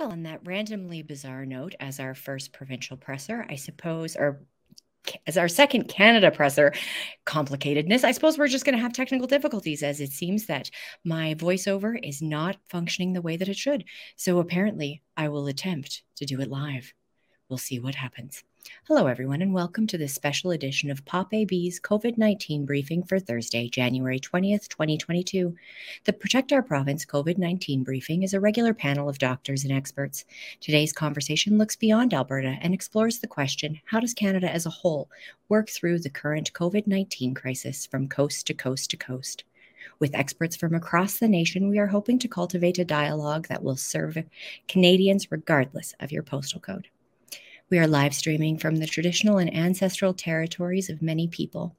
[0.00, 4.46] Well, on that randomly bizarre note, as our first provincial presser, I suppose, or
[5.26, 6.72] as our second Canada presser,
[7.26, 10.70] complicatedness, I suppose we're just going to have technical difficulties as it seems that
[11.04, 13.84] my voiceover is not functioning the way that it should.
[14.16, 16.94] So apparently, I will attempt to do it live.
[17.50, 18.42] We'll see what happens.
[18.84, 23.18] Hello, everyone, and welcome to this special edition of Pop AB's COVID 19 briefing for
[23.18, 25.56] Thursday, January 20th, 2022.
[26.04, 30.26] The Protect Our Province COVID 19 briefing is a regular panel of doctors and experts.
[30.60, 35.08] Today's conversation looks beyond Alberta and explores the question how does Canada as a whole
[35.48, 39.44] work through the current COVID 19 crisis from coast to coast to coast?
[40.00, 43.76] With experts from across the nation, we are hoping to cultivate a dialogue that will
[43.76, 44.18] serve
[44.68, 46.88] Canadians regardless of your postal code.
[47.70, 51.76] We are live streaming from the traditional and ancestral territories of many people.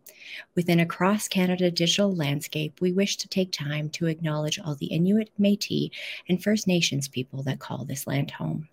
[0.56, 4.86] Within a cross Canada digital landscape, we wish to take time to acknowledge all the
[4.86, 5.90] Inuit, Metis,
[6.30, 8.70] and First Nations people that call this land home.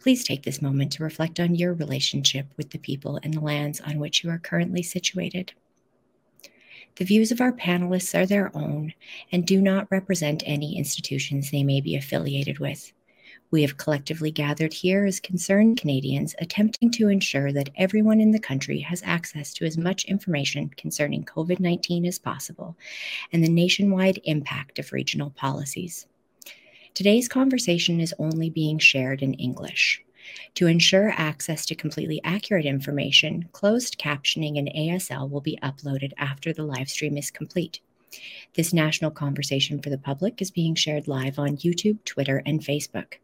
[0.00, 3.82] Please take this moment to reflect on your relationship with the people and the lands
[3.82, 5.52] on which you are currently situated.
[6.96, 8.94] The views of our panelists are their own
[9.30, 12.90] and do not represent any institutions they may be affiliated with.
[13.52, 18.38] We have collectively gathered here as concerned Canadians attempting to ensure that everyone in the
[18.40, 22.78] country has access to as much information concerning COVID 19 as possible
[23.30, 26.06] and the nationwide impact of regional policies.
[26.94, 30.02] Today's conversation is only being shared in English.
[30.54, 36.54] To ensure access to completely accurate information, closed captioning in ASL will be uploaded after
[36.54, 37.80] the live stream is complete.
[38.54, 43.16] This national conversation for the public is being shared live on YouTube, Twitter, and Facebook.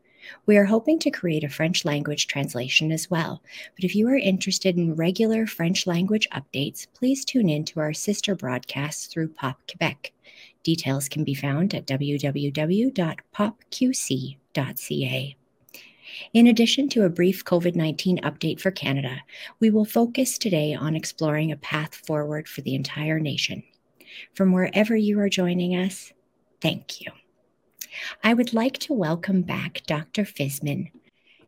[0.46, 3.42] We are hoping to create a French language translation as well,
[3.74, 7.92] but if you are interested in regular French language updates, please tune in to our
[7.92, 10.12] sister broadcasts through Pop Quebec.
[10.62, 12.96] Details can be found at www.popqc.ca.
[16.32, 19.20] In addition to a brief COVID 19 update for Canada,
[19.60, 23.62] we will focus today on exploring a path forward for the entire nation.
[24.34, 26.12] From wherever you are joining us,
[26.60, 27.12] thank you.
[28.22, 30.24] I would like to welcome back Dr.
[30.24, 30.90] Fisman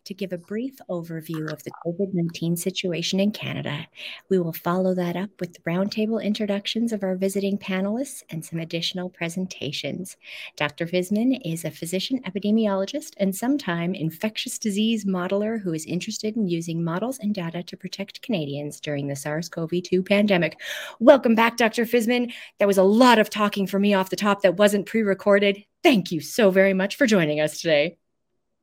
[0.05, 3.87] to give a brief overview of the COVID 19 situation in Canada.
[4.28, 8.59] We will follow that up with the roundtable introductions of our visiting panelists and some
[8.59, 10.16] additional presentations.
[10.56, 10.87] Dr.
[10.87, 16.83] Fisman is a physician epidemiologist and sometime infectious disease modeler who is interested in using
[16.83, 20.60] models and data to protect Canadians during the SARS CoV 2 pandemic.
[20.99, 21.84] Welcome back, Dr.
[21.84, 22.33] Fisman.
[22.59, 25.65] That was a lot of talking for me off the top that wasn't pre recorded.
[25.83, 27.97] Thank you so very much for joining us today.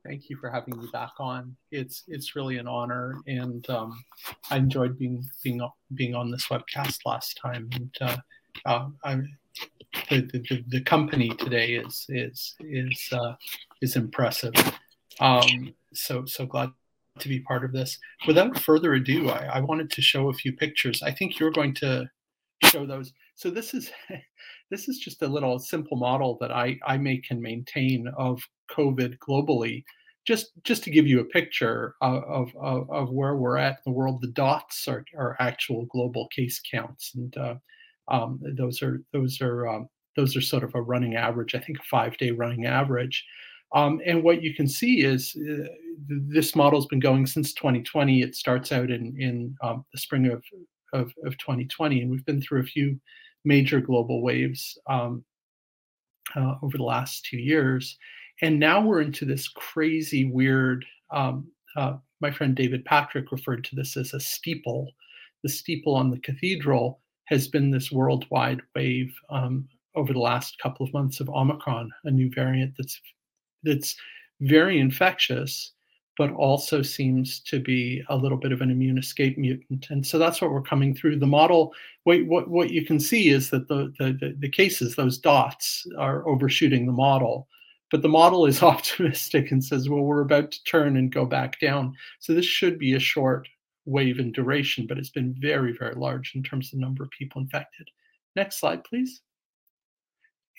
[0.06, 1.56] Thank you for having me back on.
[1.72, 4.04] It's it's really an honor, and um,
[4.50, 5.62] I enjoyed being being
[5.96, 7.70] being on this webcast last time.
[7.74, 8.18] And uh,
[8.66, 9.38] uh, I'm,
[10.10, 13.34] the, the, the company today is is is uh,
[13.82, 14.54] is impressive.
[15.20, 16.72] Um, so so glad
[17.20, 17.98] to be part of this.
[18.28, 21.02] Without further ado, I, I wanted to show a few pictures.
[21.04, 22.10] I think you're going to
[22.64, 23.14] show those.
[23.36, 23.92] So this is
[24.70, 28.42] this is just a little simple model that I, I make and maintain of
[28.72, 29.84] COVID globally.
[30.26, 33.98] Just just to give you a picture of, of, of where we're at in the
[33.98, 37.56] world, the dots are, are actual global case counts, and uh,
[38.10, 41.56] um, those are those are um, those are sort of a running average.
[41.56, 43.26] I think a five day running average.
[43.74, 45.68] Um, and what you can see is uh,
[46.08, 48.22] this model's been going since 2020.
[48.22, 50.44] It starts out in in um, the spring of,
[50.92, 53.00] of, of 2020, and we've been through a few
[53.48, 55.24] major global waves um,
[56.36, 57.98] uh, over the last two years.
[58.42, 60.86] And now we're into this crazy, weird.
[61.10, 64.92] Um, uh, my friend David Patrick referred to this as a steeple.
[65.44, 70.86] The steeple on the cathedral has been this worldwide wave um, over the last couple
[70.86, 73.00] of months of Omicron, a new variant that's
[73.64, 73.96] that's
[74.42, 75.74] very infectious
[76.18, 79.88] but also seems to be a little bit of an immune escape mutant.
[79.90, 81.20] And so that's what we're coming through.
[81.20, 81.74] The model,
[82.04, 86.28] what, what, what you can see is that the, the, the cases, those dots, are
[86.28, 87.48] overshooting the model.
[87.92, 91.60] But the model is optimistic and says, well, we're about to turn and go back
[91.60, 91.96] down.
[92.20, 93.48] So this should be a short
[93.86, 97.12] wave in duration, but it's been very, very large in terms of the number of
[97.12, 97.88] people infected.
[98.36, 99.22] Next slide, please.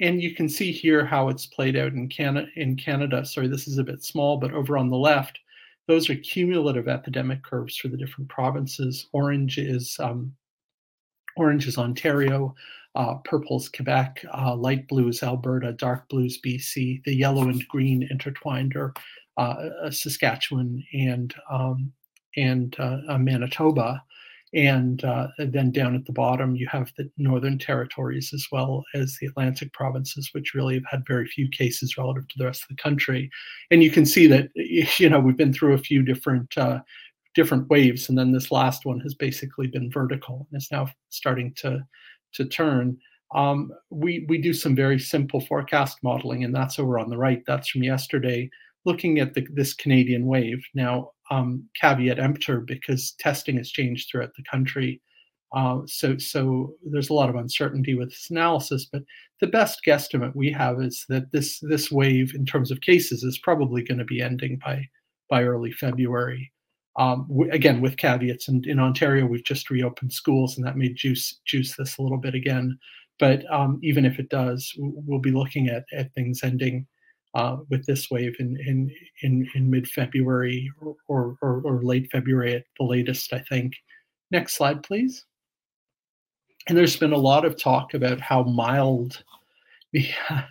[0.01, 2.47] And you can see here how it's played out in Canada.
[2.55, 5.41] In Canada, sorry, this is a bit small, but over on the left,
[5.89, 9.09] those are cumulative epidemic curves for the different provinces.
[9.13, 10.33] Orange is um,
[11.37, 12.55] orange is Ontario,
[12.95, 17.03] uh, purple is Quebec, uh, light blue is Alberta, dark blue is BC.
[17.05, 18.93] The yellow and green intertwined are
[19.39, 21.93] uh, uh Saskatchewan and um,
[22.37, 24.03] and uh, uh, Manitoba.
[24.55, 29.17] And uh, then down at the bottom, you have the northern territories as well as
[29.21, 32.69] the Atlantic provinces, which really have had very few cases relative to the rest of
[32.69, 33.31] the country.
[33.71, 36.81] And you can see that you know we've been through a few different uh,
[37.35, 41.53] different waves, and then this last one has basically been vertical and is now starting
[41.59, 41.85] to
[42.35, 42.97] to turn.
[43.35, 47.43] Um, we we do some very simple forecast modeling, and that's over on the right.
[47.47, 48.49] That's from yesterday,
[48.87, 50.65] looking at the, this Canadian wave.
[50.75, 55.01] Now, um, caveat emptor because testing has changed throughout the country.
[55.55, 59.03] Uh, so, so there's a lot of uncertainty with this analysis, but
[59.41, 63.39] the best guesstimate we have is that this this wave, in terms of cases, is
[63.39, 64.87] probably going to be ending by
[65.31, 66.53] by early February.
[66.99, 70.93] Um, w- again, with caveats, and in Ontario, we've just reopened schools, and that may
[70.93, 72.79] juice juice this a little bit again.
[73.19, 76.87] But um, even if it does, we'll be looking at at things ending
[77.35, 78.91] uh, with this wave in in
[79.23, 83.75] in, in mid February or, or, or late February at the latest, I think.
[84.31, 85.25] Next slide, please.
[86.69, 89.23] And there's been a lot of talk about how mild
[89.93, 90.07] the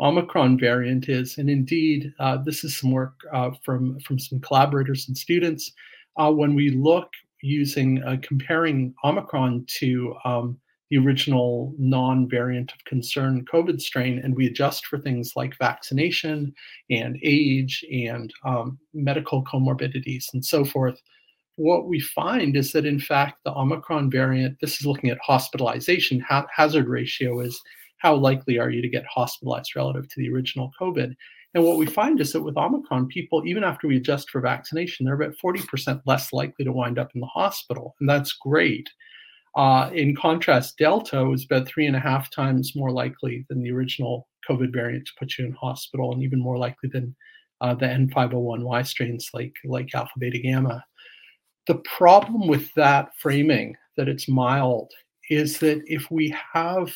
[0.00, 5.08] Omicron variant is, and indeed, uh, this is some work uh, from from some collaborators
[5.08, 5.72] and students.
[6.16, 7.08] Uh, when we look
[7.42, 10.58] using uh, comparing Omicron to um,
[10.90, 16.54] the original non variant of concern COVID strain, and we adjust for things like vaccination
[16.90, 21.00] and age and um, medical comorbidities and so forth.
[21.56, 26.20] What we find is that, in fact, the Omicron variant, this is looking at hospitalization,
[26.20, 27.60] ha- hazard ratio is
[27.98, 31.14] how likely are you to get hospitalized relative to the original COVID.
[31.54, 35.06] And what we find is that with Omicron, people, even after we adjust for vaccination,
[35.06, 37.94] they're about 40% less likely to wind up in the hospital.
[38.00, 38.90] And that's great.
[39.56, 43.70] Uh, in contrast, Delta was about three and a half times more likely than the
[43.70, 47.14] original COVID variant to put you in hospital, and even more likely than
[47.60, 50.84] uh, the N501Y strains like, like alpha beta gamma.
[51.66, 54.92] The problem with that framing, that it's mild,
[55.30, 56.92] is that if we have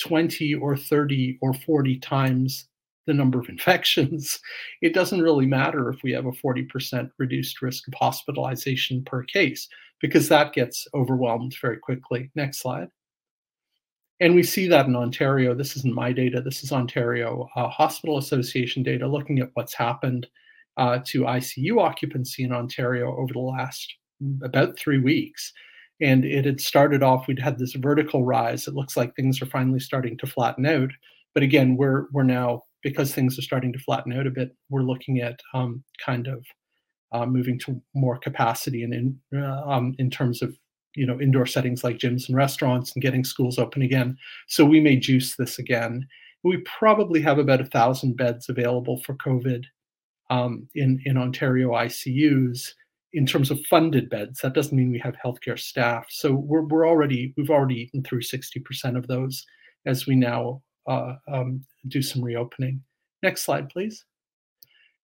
[0.00, 2.66] 20 or 30 or 40 times
[3.06, 4.38] the number of infections,
[4.82, 9.68] it doesn't really matter if we have a 40% reduced risk of hospitalization per case
[10.00, 12.30] because that gets overwhelmed very quickly.
[12.34, 12.88] Next slide.
[14.20, 15.54] And we see that in Ontario.
[15.54, 20.26] This isn't my data, this is Ontario uh, Hospital Association data looking at what's happened
[20.76, 23.94] uh, to ICU occupancy in Ontario over the last
[24.42, 25.52] about three weeks.
[26.02, 28.66] And it had started off, we'd had this vertical rise.
[28.66, 30.90] It looks like things are finally starting to flatten out.
[31.34, 34.82] But again, we're, we're now, because things are starting to flatten out a bit, we're
[34.82, 36.44] looking at um, kind of
[37.12, 40.56] uh, moving to more capacity and in uh, um, in terms of
[40.94, 44.16] you know indoor settings like gyms and restaurants and getting schools open again.
[44.48, 46.06] So we may juice this again.
[46.42, 49.64] We probably have about a thousand beds available for COVID
[50.30, 52.72] um, in in Ontario ICUs
[53.12, 54.40] in terms of funded beds.
[54.40, 56.06] That doesn't mean we have healthcare staff.
[56.10, 59.44] So we're we're already we've already eaten through sixty percent of those
[59.86, 62.82] as we now uh, um, do some reopening.
[63.22, 64.04] Next slide, please.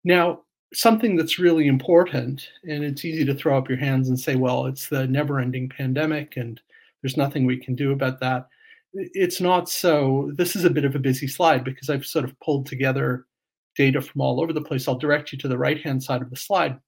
[0.04, 0.42] Now,
[0.74, 4.66] something that's really important, and it's easy to throw up your hands and say, well,
[4.66, 6.62] it's the never ending pandemic and
[7.02, 8.48] there's nothing we can do about that.
[8.94, 10.32] It's not so.
[10.36, 13.28] This is a bit of a busy slide because I've sort of pulled together
[13.76, 14.88] data from all over the place.
[14.88, 16.80] I'll direct you to the right hand side of the slide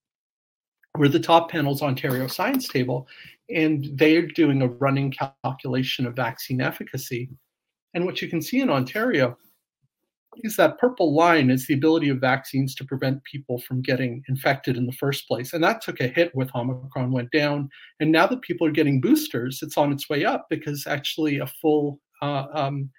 [0.95, 3.07] where the top panel is Ontario Science Table,
[3.53, 5.13] and they're doing a running
[5.43, 7.29] calculation of vaccine efficacy.
[7.93, 9.37] And what you can see in Ontario
[10.43, 14.77] is that purple line is the ability of vaccines to prevent people from getting infected
[14.77, 15.53] in the first place.
[15.53, 17.69] And that took a hit with Omicron, went down.
[17.99, 21.47] And now that people are getting boosters, it's on its way up because actually a
[21.47, 22.89] full uh, um,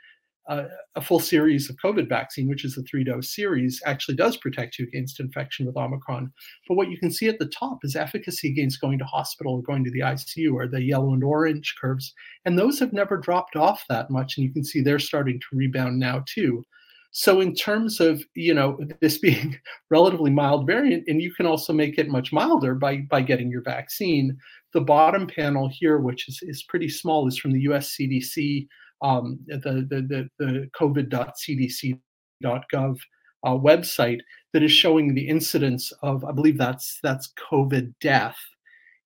[0.49, 0.64] uh,
[0.97, 4.78] a full series of COVID vaccine, which is a three dose series, actually does protect
[4.78, 6.33] you against infection with Omicron.
[6.66, 9.62] But what you can see at the top is efficacy against going to hospital or
[9.62, 12.14] going to the ICU, or the yellow and orange curves.
[12.47, 14.38] And those have never dropped off that much.
[14.38, 16.64] And you can see they're starting to rebound now, too.
[17.11, 19.59] So in terms of you know this being
[19.91, 23.62] relatively mild variant, and you can also make it much milder by by getting your
[23.62, 24.37] vaccine.
[24.75, 27.97] The bottom panel here, which is, is pretty small, is from the U.S.
[27.97, 28.69] CDC,
[29.03, 32.99] um, the, the the the COVID.cdc.gov
[33.45, 34.21] uh, website
[34.53, 38.37] that is showing the incidence of I believe that's that's COVID death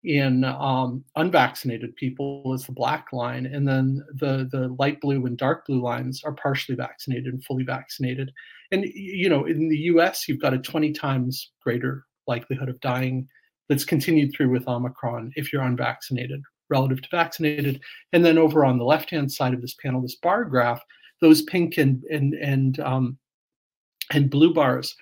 [0.05, 5.39] in um, unvaccinated people is the black line, and then the the light blue and
[5.39, 8.33] dark blue lines are partially vaccinated and fully vaccinated.
[8.73, 13.29] And you know, in the U.S., you've got a 20 times greater likelihood of dying
[13.69, 17.81] that's continued through with Omicron if you're unvaccinated relative to vaccinated.
[18.13, 20.83] And then over on the left-hand side of this panel, this bar graph,
[21.21, 23.19] those pink and and and um,
[24.11, 24.97] and blue bars.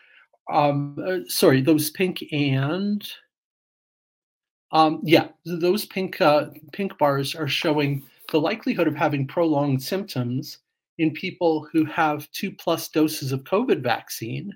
[0.52, 3.08] Um, uh, sorry, those pink and
[4.72, 10.58] Um, yeah, those pink uh, pink bars are showing the likelihood of having prolonged symptoms
[10.98, 14.52] in people who have two plus doses of COVID vaccine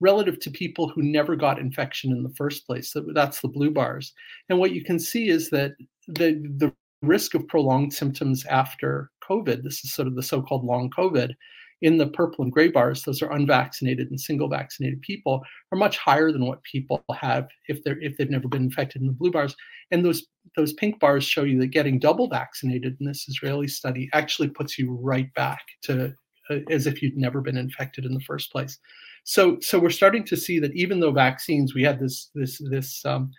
[0.00, 2.92] relative to people who never got infection in the first place.
[3.14, 4.12] That's the blue bars.
[4.48, 5.72] And what you can see is that
[6.08, 10.64] the, the risk of prolonged symptoms after COVID, this is sort of the so called
[10.64, 11.34] long COVID,
[11.82, 15.98] in the purple and gray bars, those are unvaccinated and single vaccinated people, are much
[15.98, 19.30] higher than what people have if they're if they've never been infected in the blue
[19.30, 19.54] bars.
[19.90, 20.24] And those
[20.56, 24.78] those pink bars show you that getting double vaccinated in this Israeli study actually puts
[24.78, 26.14] you right back to
[26.50, 28.78] uh, as if you'd never been infected in the first place.
[29.24, 33.04] So so we're starting to see that even though vaccines, we had this this this
[33.04, 33.32] um,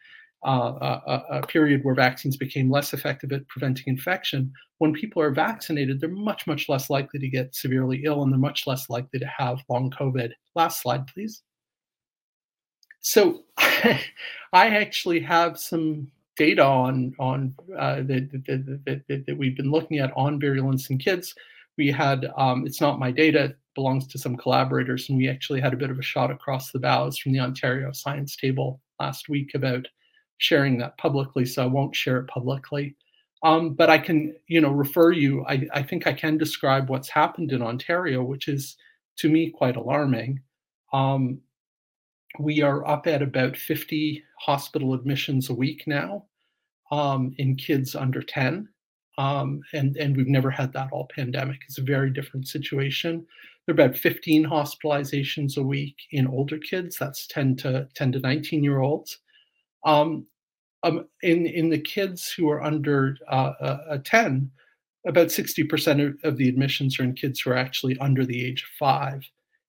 [0.45, 6.01] a, a, period where vaccines became less effective at preventing infection, when people are vaccinated,
[6.01, 9.25] they're much, much less likely to get severely ill and they're much less likely to
[9.25, 10.31] have long COVID.
[10.55, 11.41] Last slide, please.
[12.99, 13.97] So I
[14.53, 20.11] actually have some data on on uh, that, that, that, that, we've been looking at
[20.15, 21.35] on virulence in kids.
[21.77, 25.61] We had um, it's not my data, it belongs to some collaborators, and we actually
[25.61, 29.29] had a bit of a shot across the bows from the Ontario Science Table last
[29.29, 29.85] week about
[30.37, 32.95] sharing that publicly, so I won't share it publicly.
[33.43, 35.45] Um, but I can, you know, refer you.
[35.45, 38.77] I, I think I can describe what's happened in Ontario, which is
[39.17, 40.39] to me quite alarming.
[40.93, 41.41] Um,
[42.39, 46.25] we are up at about 50 hospital admissions a week now
[46.91, 48.69] um, in kids under 10.
[49.17, 51.59] Um, and, and we've never had that all pandemic.
[51.67, 53.25] It's a very different situation.
[53.65, 56.97] There are about 15 hospitalizations a week in older kids.
[56.99, 59.19] That's 10 to 10 to 19 year olds.
[59.85, 60.25] Um,
[60.83, 64.51] um, in in the kids who are under uh, uh, 10,
[65.07, 68.69] about 60% of, the admissions are in kids who are actually under the age of
[68.77, 69.23] five.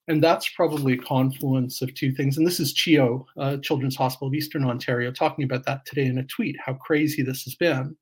[0.06, 2.36] And that's probably a confluence of two things.
[2.36, 6.18] And this is CHEO, uh, Children's Hospital of Eastern Ontario, talking about that today in
[6.18, 7.96] a tweet, how crazy this has been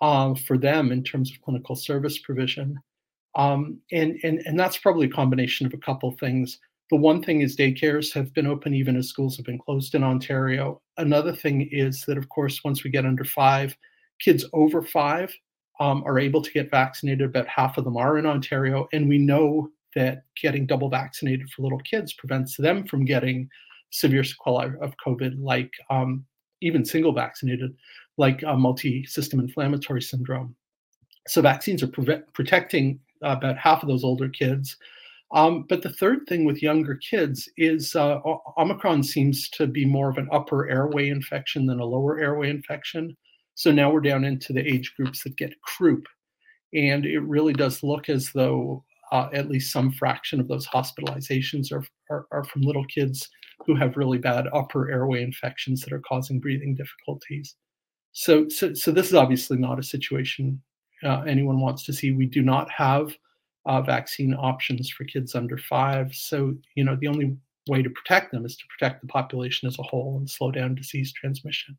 [0.00, 2.78] uh, for them in terms of clinical service provision.
[3.34, 6.60] Um, and, and, and that's probably a combination of a couple things.
[6.90, 10.04] The one thing is daycares have been open even as schools have been closed in
[10.04, 10.80] Ontario.
[10.98, 13.76] Another thing is that, of course, once we get under five,
[14.20, 15.32] kids over five
[15.80, 17.22] um, are able to get vaccinated.
[17.22, 18.88] About half of them are in Ontario.
[18.92, 23.48] And we know that getting double vaccinated for little kids prevents them from getting
[23.90, 26.24] severe sequelae of COVID, like um,
[26.60, 27.74] even single vaccinated,
[28.16, 30.54] like uh, multi system inflammatory syndrome.
[31.26, 34.76] So vaccines are pre- protecting about half of those older kids.
[35.34, 38.20] Um, but the third thing with younger kids is uh,
[38.56, 43.16] Omicron seems to be more of an upper airway infection than a lower airway infection.
[43.54, 46.06] So now we're down into the age groups that get croup.
[46.72, 51.72] And it really does look as though uh, at least some fraction of those hospitalizations
[51.72, 53.28] are, are, are, from little kids
[53.66, 57.54] who have really bad upper airway infections that are causing breathing difficulties.
[58.12, 60.62] So, so, so this is obviously not a situation
[61.04, 62.10] uh, anyone wants to see.
[62.12, 63.12] We do not have
[63.68, 66.14] uh, vaccine options for kids under five.
[66.14, 67.36] So, you know, the only
[67.68, 70.74] way to protect them is to protect the population as a whole and slow down
[70.74, 71.76] disease transmission.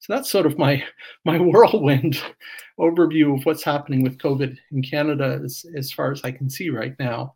[0.00, 0.82] So that's sort of my
[1.24, 2.20] my whirlwind
[2.80, 6.70] overview of what's happening with COVID in Canada as, as far as I can see
[6.70, 7.34] right now.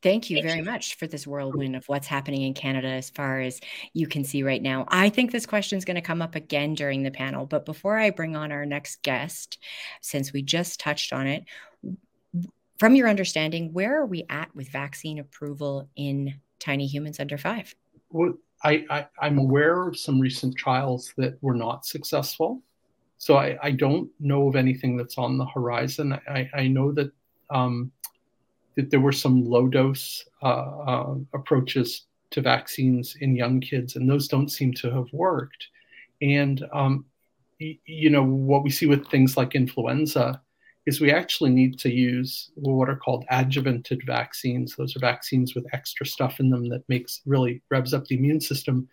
[0.00, 3.58] Thank you very much for this whirlwind of what's happening in Canada as far as
[3.94, 4.84] you can see right now.
[4.88, 7.96] I think this question is going to come up again during the panel, but before
[7.96, 9.56] I bring on our next guest,
[10.02, 11.46] since we just touched on it,
[12.78, 17.74] from your understanding, where are we at with vaccine approval in tiny humans under five?
[18.10, 22.62] Well, I, am aware of some recent trials that were not successful.
[23.18, 26.18] So I, I don't know of anything that's on the horizon.
[26.28, 27.12] I, I know that
[27.50, 27.92] um,
[28.76, 34.10] that there were some low dose uh, uh, approaches to vaccines in young kids, and
[34.10, 35.68] those don't seem to have worked.
[36.20, 37.04] And um,
[37.60, 40.40] y- you know what we see with things like influenza
[40.86, 44.76] is we actually need to use what are called adjuvanted vaccines.
[44.76, 48.40] Those are vaccines with extra stuff in them that makes really revs up the immune
[48.40, 48.88] system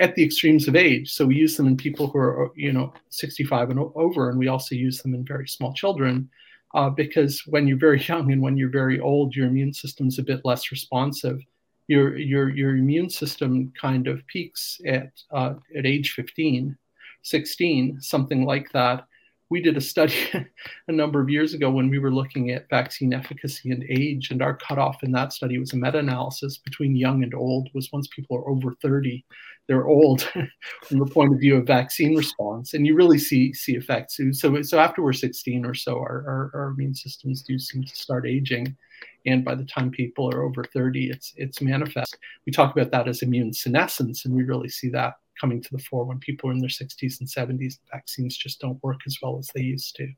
[0.00, 1.12] at the extremes of age.
[1.12, 4.48] So we use them in people who are, you know, 65 and over, and we
[4.48, 6.28] also use them in very small children
[6.74, 10.22] uh, because when you're very young and when you're very old, your immune system's a
[10.22, 11.40] bit less responsive.
[11.86, 16.74] Your your your immune system kind of peaks at uh, at age 15,
[17.22, 19.06] 16, something like that
[19.54, 20.16] we did a study
[20.88, 24.42] a number of years ago when we were looking at vaccine efficacy and age, and
[24.42, 27.68] our cutoff in that study was a meta-analysis between young and old.
[27.72, 29.24] Was once people are over 30,
[29.68, 30.22] they're old
[30.82, 34.18] from the point of view of vaccine response, and you really see see effects.
[34.32, 37.94] So so after we're 16 or so, our, our, our immune systems do seem to
[37.94, 38.76] start aging,
[39.24, 42.18] and by the time people are over 30, it's it's manifest.
[42.44, 45.78] We talk about that as immune senescence, and we really see that coming to the
[45.78, 47.78] fore when people are in their 60s and 70s.
[47.92, 50.08] Vaccines just don't work as well as they used to.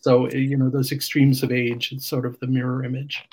[0.00, 3.24] So, you know, those extremes of age, it's sort of the mirror image.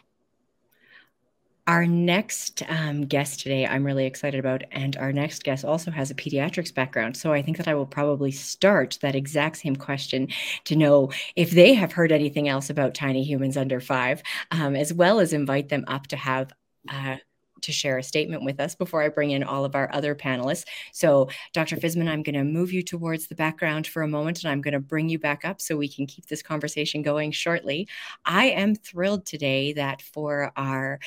[1.69, 4.63] Our next um, guest today, I'm really excited about.
[4.71, 7.15] And our next guest also has a pediatrics background.
[7.15, 10.29] So I think that I will probably start that exact same question
[10.65, 14.91] to know if they have heard anything else about tiny humans under five, um, as
[14.91, 16.51] well as invite them up to have.
[16.91, 17.17] Uh,
[17.63, 20.65] to share a statement with us before I bring in all of our other panelists.
[20.91, 21.77] So, Dr.
[21.77, 24.73] Fisman, I'm going to move you towards the background for a moment and I'm going
[24.73, 27.87] to bring you back up so we can keep this conversation going shortly.
[28.25, 30.99] I am thrilled today that for our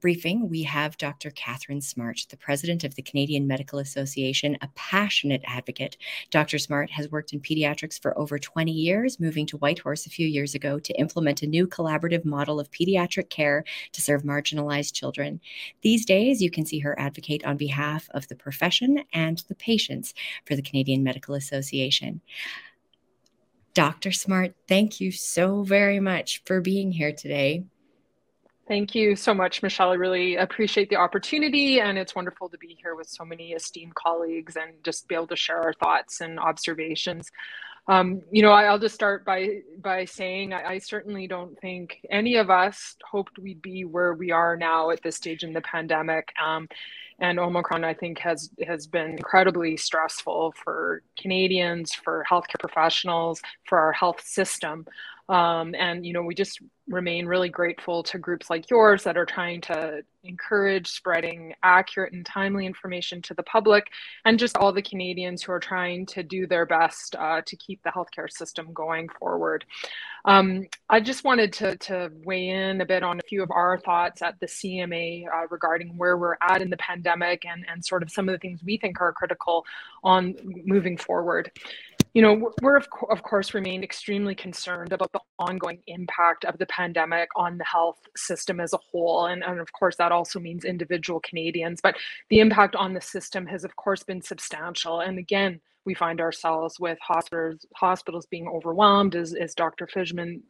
[0.00, 1.30] briefing, we have Dr.
[1.30, 5.96] Katharine Smart, the president of the Canadian Medical Association, a passionate advocate.
[6.30, 6.58] Dr.
[6.58, 10.54] Smart has worked in pediatrics for over 20 years, moving to Whitehorse a few years
[10.54, 15.40] ago to implement a new collaborative model of pediatric care to serve marginalized children.
[15.82, 20.14] These days, you can see her advocate on behalf of the profession and the patients
[20.44, 22.20] for the Canadian Medical Association.
[23.74, 24.10] Dr.
[24.10, 27.64] Smart, thank you so very much for being here today.
[28.68, 29.92] Thank you so much, Michelle.
[29.92, 33.94] I really appreciate the opportunity, and it's wonderful to be here with so many esteemed
[33.94, 37.30] colleagues and just be able to share our thoughts and observations.
[37.86, 42.36] Um, you know, I'll just start by by saying I, I, certainly don't think any
[42.36, 46.30] of us hoped we'd be where we are now at this stage in the pandemic.
[46.38, 46.68] Um,
[47.18, 53.78] and Omicron, I think, has has been incredibly stressful for Canadians, for healthcare professionals, for
[53.78, 54.86] our health system.
[55.30, 59.26] Um, and you know, we just remain really grateful to groups like yours that are
[59.26, 63.86] trying to encourage spreading accurate and timely information to the public,
[64.24, 67.82] and just all the Canadians who are trying to do their best uh, to keep
[67.82, 69.64] the healthcare system going forward.
[70.24, 73.78] Um, I just wanted to, to weigh in a bit on a few of our
[73.78, 78.02] thoughts at the CMA uh, regarding where we're at in the pandemic and, and sort
[78.02, 79.64] of some of the things we think are critical
[80.02, 81.50] on moving forward
[82.14, 86.58] you know, we're of, co- of course remain extremely concerned about the ongoing impact of
[86.58, 89.26] the pandemic on the health system as a whole.
[89.26, 91.80] And, and of course, that also means individual Canadians.
[91.82, 91.96] But
[92.30, 95.00] the impact on the system has, of course, been substantial.
[95.00, 99.86] And again, we find ourselves with hospitals hospitals being overwhelmed, as, as Dr.
[99.86, 100.40] Fisman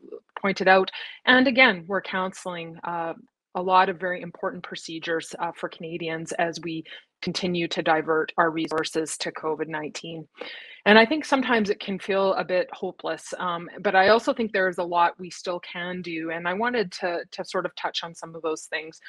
[0.41, 0.91] pointed out.
[1.27, 3.15] And again, we're counseling uh,
[3.59, 6.85] a lot of very important procedures uh, for Canadians as we
[7.23, 10.27] continue to divert our resources to COVID 19.
[10.87, 14.53] And I think sometimes it can feel a bit hopeless, um, but I also think
[14.53, 16.31] there's a lot we still can do.
[16.31, 19.01] And I wanted to, to sort of touch on some of those things.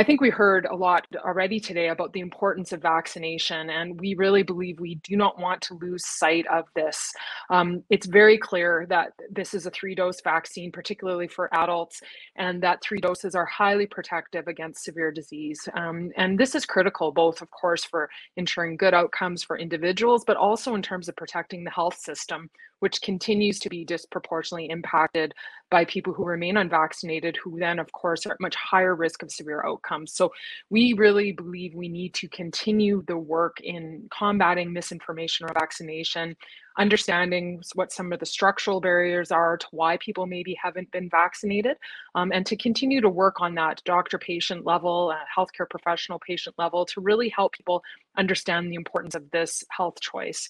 [0.00, 4.14] I think we heard a lot already today about the importance of vaccination, and we
[4.14, 7.12] really believe we do not want to lose sight of this.
[7.50, 12.00] Um, it's very clear that this is a three dose vaccine, particularly for adults,
[12.36, 15.68] and that three doses are highly protective against severe disease.
[15.74, 18.08] Um, and this is critical, both, of course, for
[18.38, 22.48] ensuring good outcomes for individuals, but also in terms of protecting the health system,
[22.80, 25.34] which continues to be disproportionately impacted
[25.70, 29.30] by people who remain unvaccinated, who then, of course, are at much higher risk of
[29.30, 30.12] severe outcomes.
[30.12, 30.32] So
[30.68, 36.36] we really believe we need to continue the work in combating misinformation or vaccination,
[36.76, 41.76] understanding what some of the structural barriers are to why people maybe haven't been vaccinated,
[42.16, 46.56] um, and to continue to work on that doctor patient level, uh, healthcare professional patient
[46.58, 47.82] level to really help people
[48.16, 50.48] understand the importance of this health choice.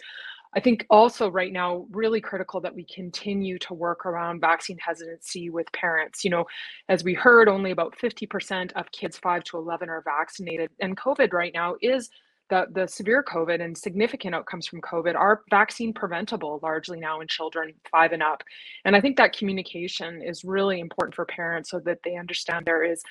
[0.55, 5.49] I think also right now, really critical that we continue to work around vaccine hesitancy
[5.49, 6.25] with parents.
[6.25, 6.47] You know,
[6.89, 10.71] as we heard, only about 50% of kids 5 to 11 are vaccinated.
[10.81, 12.11] And COVID right now is
[12.49, 17.29] the, the severe COVID and significant outcomes from COVID are vaccine preventable largely now in
[17.29, 18.43] children five and up.
[18.85, 22.85] And I think that communication is really important for parents so that they understand there
[22.85, 23.03] is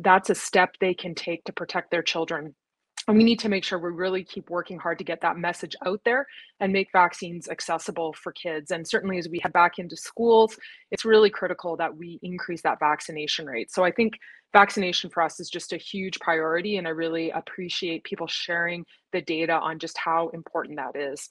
[0.00, 2.54] that's a step they can take to protect their children
[3.08, 5.76] and we need to make sure we really keep working hard to get that message
[5.86, 6.26] out there
[6.60, 8.72] and make vaccines accessible for kids.
[8.72, 10.58] And certainly as we head back into schools,
[10.90, 13.70] it's really critical that we increase that vaccination rate.
[13.70, 14.14] So I think
[14.52, 16.78] vaccination for us is just a huge priority.
[16.78, 21.30] And I really appreciate people sharing the data on just how important that is.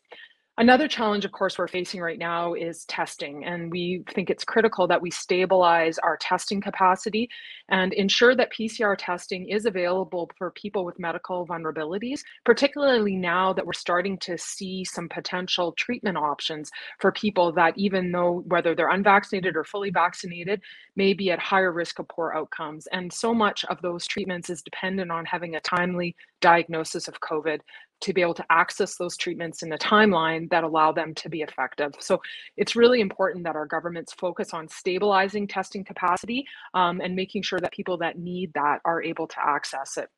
[0.57, 4.87] Another challenge, of course, we're facing right now is testing, and we think it's critical
[4.87, 7.29] that we stabilize our testing capacity
[7.67, 13.65] and ensure that PCR testing is available for people with medical vulnerabilities, particularly now that
[13.65, 18.91] we're starting to see some potential treatment options for people that, even though whether they're
[18.91, 20.61] unvaccinated or fully vaccinated,
[20.95, 22.87] may be at higher risk of poor outcomes.
[22.93, 27.59] And so much of those treatments is dependent on having a timely diagnosis of COVID
[28.01, 31.41] to be able to access those treatments in a timeline that allow them to be
[31.41, 31.93] effective.
[31.99, 32.21] So
[32.57, 37.59] it's really important that our governments focus on stabilizing testing capacity um, and making sure
[37.59, 40.09] that people that need that are able to access it.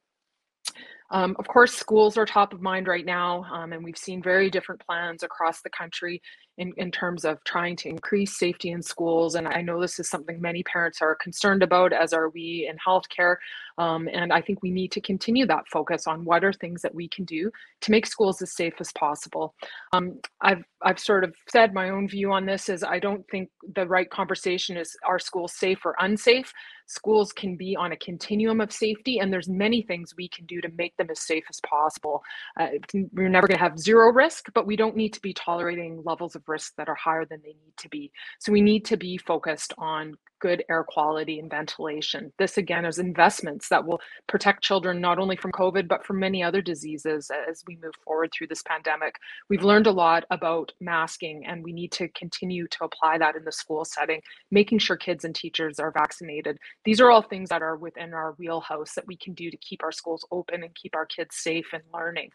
[1.09, 4.49] Um, of course, schools are top of mind right now, um, and we've seen very
[4.49, 6.21] different plans across the country
[6.57, 9.35] in, in terms of trying to increase safety in schools.
[9.35, 12.77] And I know this is something many parents are concerned about, as are we in
[12.77, 13.35] healthcare.
[13.77, 16.95] Um, and I think we need to continue that focus on what are things that
[16.95, 19.53] we can do to make schools as safe as possible.
[19.93, 23.49] Um, I've I've sort of said my own view on this is I don't think
[23.75, 26.53] the right conversation is are schools safe or unsafe
[26.87, 30.61] schools can be on a continuum of safety and there's many things we can do
[30.61, 32.23] to make them as safe as possible
[32.59, 32.67] uh,
[33.13, 36.35] we're never going to have zero risk but we don't need to be tolerating levels
[36.35, 39.17] of risk that are higher than they need to be so we need to be
[39.17, 42.31] focused on good air quality and ventilation.
[42.37, 46.43] This again is investments that will protect children not only from COVID, but from many
[46.43, 49.15] other diseases as we move forward through this pandemic.
[49.49, 53.45] We've learned a lot about masking, and we need to continue to apply that in
[53.45, 56.57] the school setting, making sure kids and teachers are vaccinated.
[56.85, 59.83] These are all things that are within our wheelhouse that we can do to keep
[59.83, 62.29] our schools open and keep our kids safe and learning.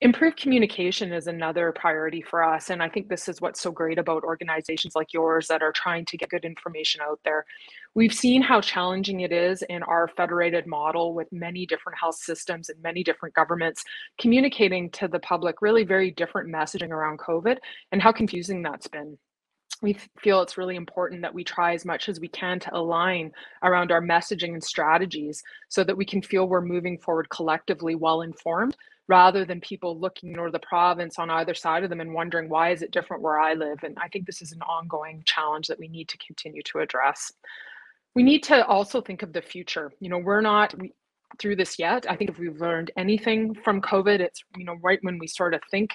[0.00, 2.68] Improved communication is another priority for us.
[2.68, 6.04] And I think this is what's so great about organizations like yours that are trying
[6.06, 7.46] to get good information out there.
[7.94, 12.68] We've seen how challenging it is in our federated model with many different health systems
[12.68, 13.84] and many different governments
[14.20, 17.56] communicating to the public really very different messaging around COVID
[17.92, 19.16] and how confusing that's been
[19.82, 23.32] we feel it's really important that we try as much as we can to align
[23.62, 28.22] around our messaging and strategies so that we can feel we're moving forward collectively well
[28.22, 28.76] informed
[29.08, 32.70] rather than people looking or the province on either side of them and wondering why
[32.70, 33.82] is it different where I live.
[33.82, 37.30] And I think this is an ongoing challenge that we need to continue to address.
[38.14, 39.92] We need to also think of the future.
[40.00, 40.94] You know, we're not we,
[41.38, 42.06] through this yet.
[42.08, 45.52] I think if we've learned anything from COVID, it's you know right when we sort
[45.52, 45.90] of think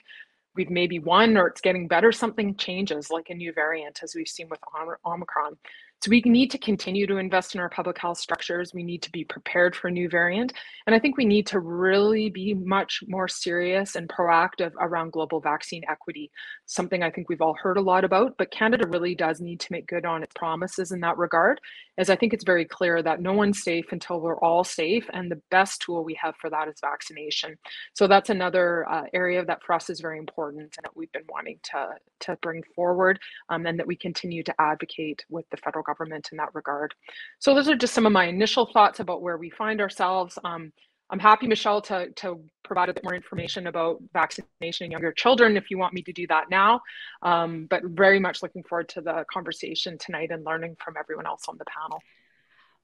[0.55, 4.27] we've maybe won or it's getting better, something changes, like a new variant, as we've
[4.27, 4.59] seen with
[5.05, 5.57] Omicron.
[6.01, 8.73] So we need to continue to invest in our public health structures.
[8.73, 10.53] We need to be prepared for a new variant.
[10.87, 15.41] And I think we need to really be much more serious and proactive around global
[15.41, 16.31] vaccine equity,
[16.69, 19.71] something I think we've all heard a lot about, but Canada really does need to
[19.71, 21.59] make good on its promises in that regard,
[21.97, 25.09] as I think it's very clear that no one's safe until we're all safe.
[25.11, 27.57] And the best tool we have for that is vaccination.
[27.95, 31.23] So that's another uh, area that for us is very important and that we've been
[31.27, 31.89] wanting to,
[32.21, 36.37] to bring forward um, and that we continue to advocate with the federal government in
[36.37, 36.93] that regard.
[37.39, 40.37] So those are just some of my initial thoughts about where we find ourselves.
[40.43, 40.71] Um,
[41.11, 45.57] I'm happy, Michelle, to, to provide a bit more information about vaccination in younger children
[45.57, 46.81] if you want me to do that now.
[47.23, 51.45] Um, but very much looking forward to the conversation tonight and learning from everyone else
[51.47, 51.99] on the panel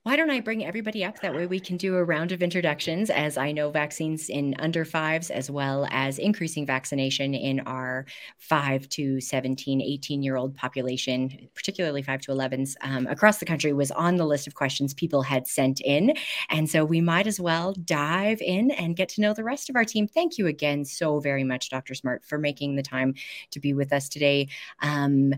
[0.05, 1.19] why don't I bring everybody up?
[1.21, 4.85] That way we can do a round of introductions as I know vaccines in under
[4.85, 8.05] fives, as well as increasing vaccination in our
[8.37, 13.73] five to 17, 18 year old population, particularly five to 11s um, across the country,
[13.73, 16.13] was on the list of questions people had sent in.
[16.51, 19.75] And so we might as well dive in and get to know the rest of
[19.75, 20.07] our team.
[20.07, 21.95] Thank you again so very much, Dr.
[21.95, 23.15] Smart, for making the time
[23.49, 24.49] to be with us today.
[24.83, 25.33] Um,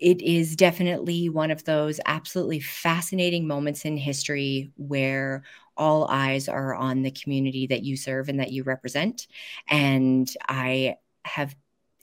[0.00, 5.42] it is definitely one of those absolutely fascinating moments in history where
[5.76, 9.26] all eyes are on the community that you serve and that you represent.
[9.68, 11.54] And I have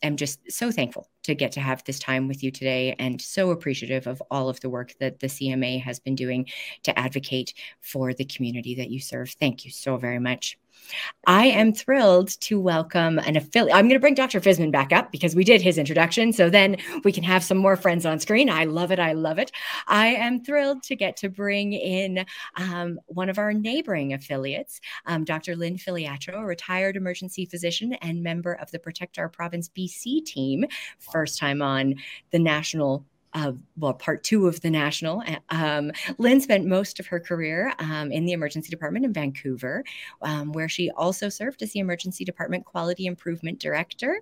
[0.03, 3.49] am just so thankful to get to have this time with you today and so
[3.49, 6.47] appreciative of all of the work that the CMA has been doing
[6.83, 9.31] to advocate for the community that you serve.
[9.31, 10.57] Thank you so very much.
[11.25, 13.75] I am thrilled to welcome an affiliate.
[13.75, 14.39] I'm going to bring Dr.
[14.39, 16.31] Fisman back up because we did his introduction.
[16.31, 18.49] So then we can have some more friends on screen.
[18.49, 18.99] I love it.
[18.99, 19.51] I love it.
[19.87, 25.25] I am thrilled to get to bring in um, one of our neighboring affiliates, um,
[25.25, 25.55] Dr.
[25.55, 30.65] Lyne Filiatrault, a retired emergency physician and member of the Protect Our Province BC team,
[30.99, 31.95] first time on
[32.31, 35.23] the national uh, well, part two of the national.
[35.49, 39.83] Um, Lynn spent most of her career um, in the emergency department in Vancouver,
[40.21, 44.21] um, where she also served as the emergency department quality improvement director.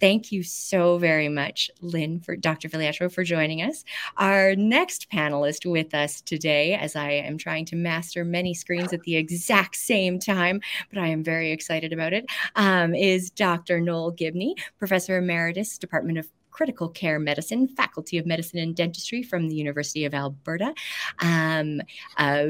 [0.00, 2.70] Thank you so very much, Lynn, for Dr.
[2.70, 3.84] Filiatrault, for joining us.
[4.16, 9.02] Our next panelist with us today, as I am trying to master many screens at
[9.02, 10.60] the exact same time,
[10.92, 12.24] but I am very excited about it,
[12.56, 13.78] um, is Dr.
[13.78, 19.48] Noel Gibney, Professor Emeritus, Department of critical care medicine, Faculty of Medicine and Dentistry from
[19.48, 20.74] the University of Alberta.
[21.20, 21.80] Um,
[22.16, 22.46] uh,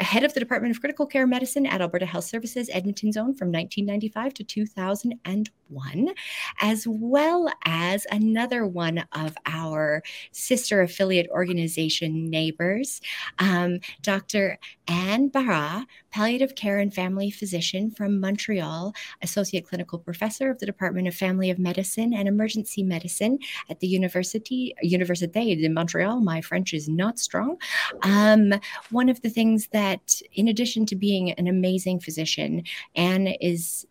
[0.00, 3.48] head of the Department of Critical Care Medicine at Alberta Health Services Edmonton Zone from
[3.52, 6.14] 1995 to 2001.
[6.60, 13.00] as well as another one of our sister affiliate organization neighbors,
[13.38, 14.58] um, Dr.
[14.86, 21.08] Anne Bhéreur, palliative care and family physician from Montreal, associate clinical professor of the Department
[21.08, 26.20] of Family of Medicine and Emergency Medicine at the University Université de Montreal.
[26.20, 27.56] My French is not strong.
[28.02, 28.54] Um,
[28.90, 33.86] one of the things that, in addition to being an amazing physician, Anne is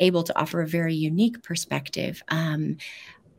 [0.00, 2.22] able to offer a very unique perspective.
[2.28, 2.78] Um,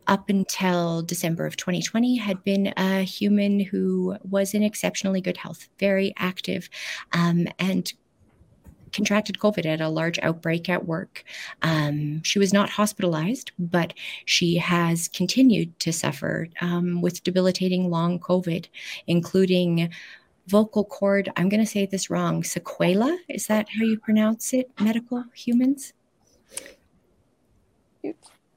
[0.07, 5.69] up until December of 2020, had been a human who was in exceptionally good health,
[5.79, 6.69] very active,
[7.13, 7.93] um, and
[8.91, 11.23] contracted COVID at a large outbreak at work.
[11.61, 13.93] Um, she was not hospitalized, but
[14.25, 18.67] she has continued to suffer um, with debilitating long COVID,
[19.07, 19.91] including
[20.47, 21.31] vocal cord.
[21.35, 22.43] I'm going to say this wrong.
[22.43, 24.69] Sequela, is that how you pronounce it?
[24.79, 25.93] Medical humans?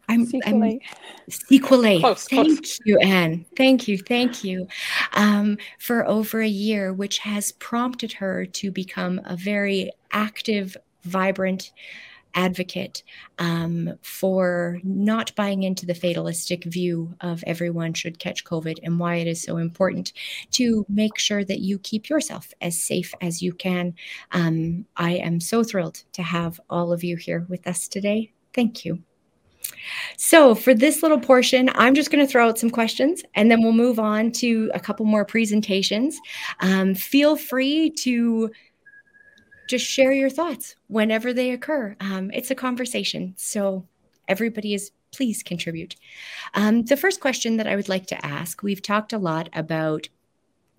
[0.09, 0.81] I'm sequelae.
[0.83, 2.01] I'm, sequelae.
[2.01, 2.79] Close, thank close.
[2.85, 3.47] you, Anne.
[3.57, 4.69] Thank you, thank you.
[5.15, 11.73] Um, for over a year, which has prompted her to become a very active, vibrant
[12.35, 13.03] advocate
[13.39, 19.17] um, for not buying into the fatalistic view of everyone should catch COVID and why
[19.17, 20.13] it is so important
[20.53, 23.95] to make sure that you keep yourself as safe as you can.
[24.33, 28.33] Um, I am so thrilled to have all of you here with us today.
[28.53, 29.03] Thank you.
[30.17, 33.63] So, for this little portion, I'm just going to throw out some questions and then
[33.63, 36.19] we'll move on to a couple more presentations.
[36.61, 38.51] Um, feel free to
[39.75, 41.97] just share your thoughts whenever they occur.
[41.99, 43.35] Um, it's a conversation.
[43.37, 43.87] So,
[44.29, 45.97] everybody is please contribute.
[46.55, 50.09] Um, the first question that I would like to ask we've talked a lot about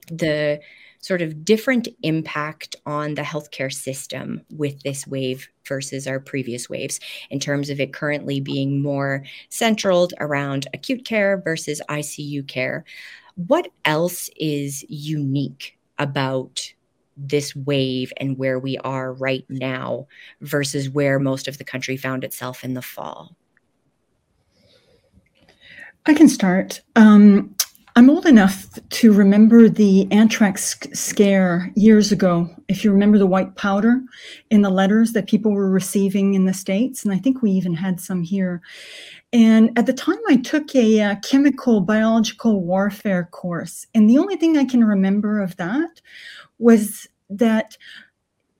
[0.07, 0.61] the
[0.99, 6.99] sort of different impact on the healthcare system with this wave versus our previous waves
[7.29, 12.85] in terms of it currently being more centraled around acute care versus ICU care.
[13.35, 16.73] What else is unique about
[17.17, 20.07] this wave and where we are right now
[20.41, 23.35] versus where most of the country found itself in the fall?
[26.05, 26.81] I can start.
[26.95, 27.55] Um,
[27.97, 32.49] I'm old enough to remember the anthrax scare years ago.
[32.67, 34.01] If you remember the white powder
[34.51, 37.73] in the letters that people were receiving in the States, and I think we even
[37.73, 38.61] had some here.
[39.31, 43.87] And at the time, I took a uh, chemical biological warfare course.
[43.95, 46.01] And the only thing I can remember of that
[46.59, 47.77] was that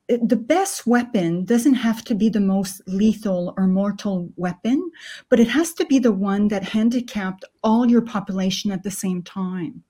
[0.07, 4.91] the best weapon doesn't have to be the most lethal or mortal weapon,
[5.29, 9.23] but it has to be the one that handicapped all your population at the same
[9.23, 9.83] time.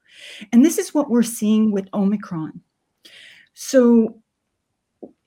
[0.54, 2.62] And this is what we're seeing with Omicron.
[3.54, 4.22] So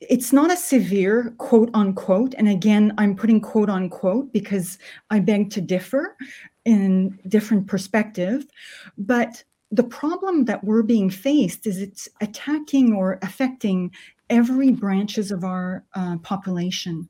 [0.01, 2.35] it's not a severe quote unquote.
[2.39, 4.79] And again, I'm putting quote unquote because
[5.11, 6.17] I beg to differ
[6.65, 8.47] in different perspective.
[8.97, 13.91] But the problem that we're being faced is it's attacking or affecting
[14.31, 17.09] every branches of our uh, population.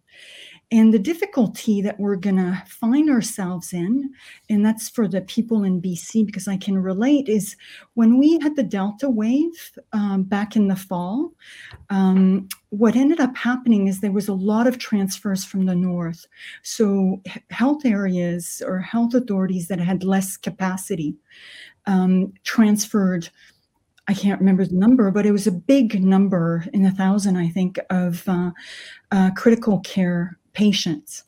[0.71, 4.11] And the difficulty that we're going to find ourselves in,
[4.51, 7.57] and that's for the people in BC because I can relate, is
[7.95, 11.33] when we had the Delta wave um, back in the fall,
[11.89, 16.27] um, what ended up happening is there was a lot of transfers from the north.
[16.63, 21.17] So, health areas or health authorities that had less capacity
[21.89, 23.29] um, transferred
[24.11, 27.49] I can't remember the number, but it was a big number in a thousand, I
[27.49, 28.53] think, of uh,
[29.13, 31.25] uh, critical care patients,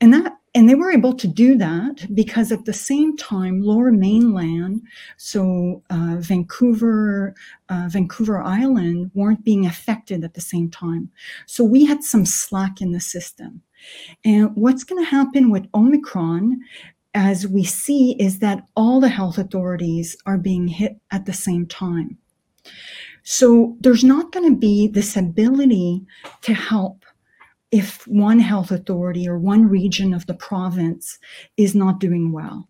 [0.00, 3.90] and that and they were able to do that because at the same time, Lower
[3.90, 4.82] Mainland,
[5.16, 7.34] so uh, Vancouver,
[7.68, 11.10] uh, Vancouver Island, weren't being affected at the same time.
[11.46, 13.62] So we had some slack in the system.
[14.24, 16.60] And what's going to happen with Omicron
[17.14, 21.66] as we see is that all the health authorities are being hit at the same
[21.66, 22.18] time.
[23.22, 26.04] So there's not going to be this ability
[26.42, 27.04] to help
[27.70, 31.18] if one health authority or one region of the province
[31.56, 32.68] is not doing well.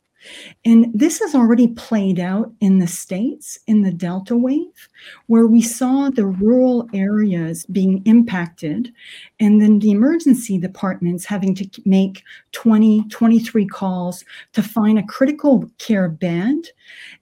[0.64, 4.88] And this has already played out in the States in the Delta wave,
[5.26, 8.92] where we saw the rural areas being impacted,
[9.40, 15.70] and then the emergency departments having to make 20, 23 calls to find a critical
[15.78, 16.56] care bed.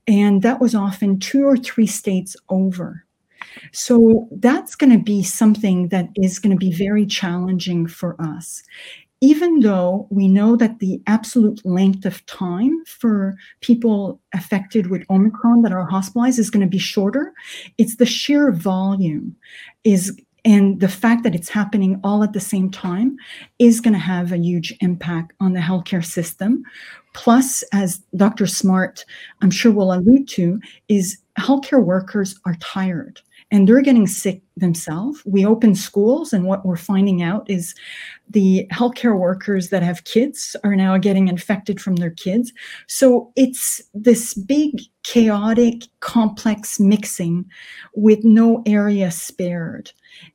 [0.07, 3.05] And that was often two or three states over.
[3.71, 8.63] So that's going to be something that is going to be very challenging for us
[9.23, 15.61] even though we know that the absolute length of time for people affected with Omicron
[15.61, 17.31] that are hospitalized is going to be shorter,
[17.77, 19.33] it's the sheer volume
[19.85, 23.15] is And the fact that it's happening all at the same time
[23.59, 26.63] is going to have a huge impact on the healthcare system.
[27.13, 28.45] Plus, as Dr.
[28.45, 29.05] Smart,
[29.41, 30.59] I'm sure will allude to,
[30.89, 33.21] is healthcare workers are tired
[33.53, 35.21] and they're getting sick themselves.
[35.25, 37.75] We open schools, and what we're finding out is
[38.27, 42.51] the healthcare workers that have kids are now getting infected from their kids.
[42.87, 47.45] So it's this big, chaotic, complex mixing
[47.93, 49.91] with no area spared.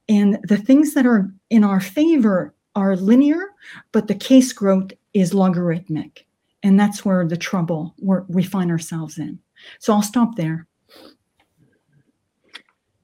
[0.08, 3.48] And the things that are in our favor are linear,
[3.90, 6.24] but the case growth is logarithmic.
[6.62, 7.96] And that's where the trouble
[8.28, 9.40] we find ourselves in.
[9.80, 10.67] So I'll stop there.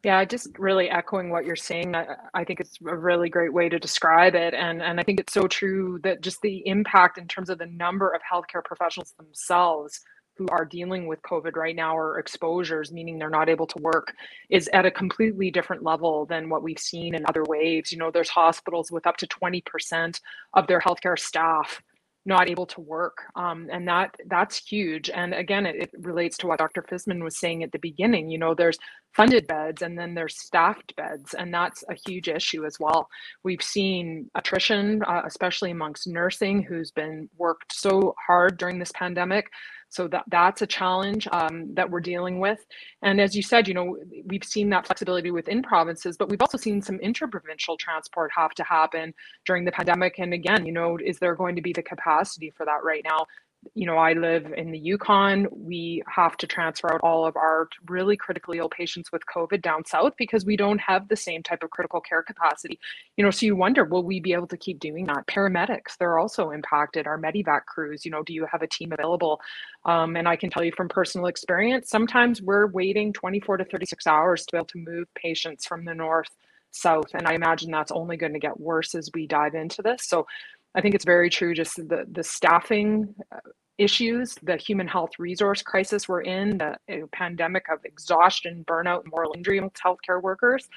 [0.04, 1.94] Yeah, just really echoing what you're saying.
[1.94, 4.52] I, I, think it's a really great way to describe it.
[4.52, 7.66] And, and I think it's so true that just the impact in terms of the
[7.66, 9.98] number of healthcare professionals themselves
[10.36, 14.12] who are dealing with COVID right now or exposures, meaning they're not able to work,
[14.50, 17.90] is at a completely different level than what we've seen in other waves.
[17.90, 20.20] You know, there's hospitals with up to 20%
[20.52, 21.80] of their healthcare staff
[22.26, 26.46] not able to work um, and that that's huge and again it, it, relates to
[26.46, 28.78] what dr fisman was saying at the beginning you know there's
[29.14, 33.08] funded beds and then there's staffed beds and that's a huge issue as well
[33.42, 39.50] we've seen attrition uh, especially amongst nursing who's been worked so hard during this pandemic
[39.94, 42.66] so that that's a challenge um, that we're dealing with.
[43.02, 43.96] And as you said, you know,
[44.26, 48.64] we've seen that flexibility within provinces, but we've also seen some interprovincial transport have to
[48.64, 49.14] happen
[49.46, 50.18] during the pandemic.
[50.18, 53.26] And again, you know, is there going to be the capacity for that right now?
[53.74, 55.46] You know, I live in the Yukon.
[55.50, 59.84] We have to transfer out all of our really critically ill patients with COVID down
[59.84, 62.78] south because we don't have the same type of critical care capacity.
[63.16, 65.26] You know, so you wonder, will we be able to keep doing that?
[65.26, 67.06] Paramedics, they're also impacted.
[67.06, 69.40] Our medevac crews, you know, do you have a team available?
[69.84, 74.06] Um, and I can tell you from personal experience, sometimes we're waiting 24 to 36
[74.06, 76.30] hours to be able to move patients from the north
[76.70, 77.14] south.
[77.14, 80.04] And I imagine that's only going to get worse as we dive into this.
[80.06, 80.26] So
[80.74, 81.54] I think it's very true.
[81.54, 83.38] Just the the staffing uh,
[83.78, 86.76] issues, the human health resource crisis we're in, the
[87.12, 90.68] pandemic of exhaustion, burnout, and moral injury amongst healthcare workers.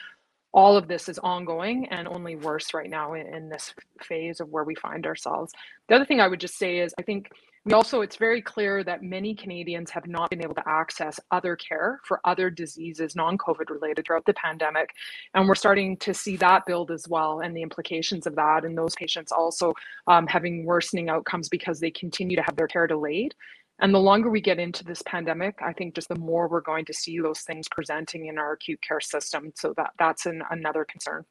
[0.54, 4.50] All of this is ongoing and only worse right now in, in this phase of
[4.50, 5.54] where we find ourselves.
[5.90, 7.30] The other thing I would just say is I think
[7.68, 11.58] we also, it's very clear that many Canadians have not been able to access other
[11.58, 14.92] care for other diseases, non COVID related, throughout the pandemic.
[15.34, 18.64] And we're starting to see that build as well and the implications of that.
[18.64, 19.74] And those patients also
[20.08, 23.36] um, having worsening outcomes because they continue to have their care delayed.
[23.80, 26.86] And the longer we get into this pandemic, I think just the more we're going
[26.86, 29.52] to see those things presenting in our acute care system.
[29.56, 31.26] So that that's an, another concern.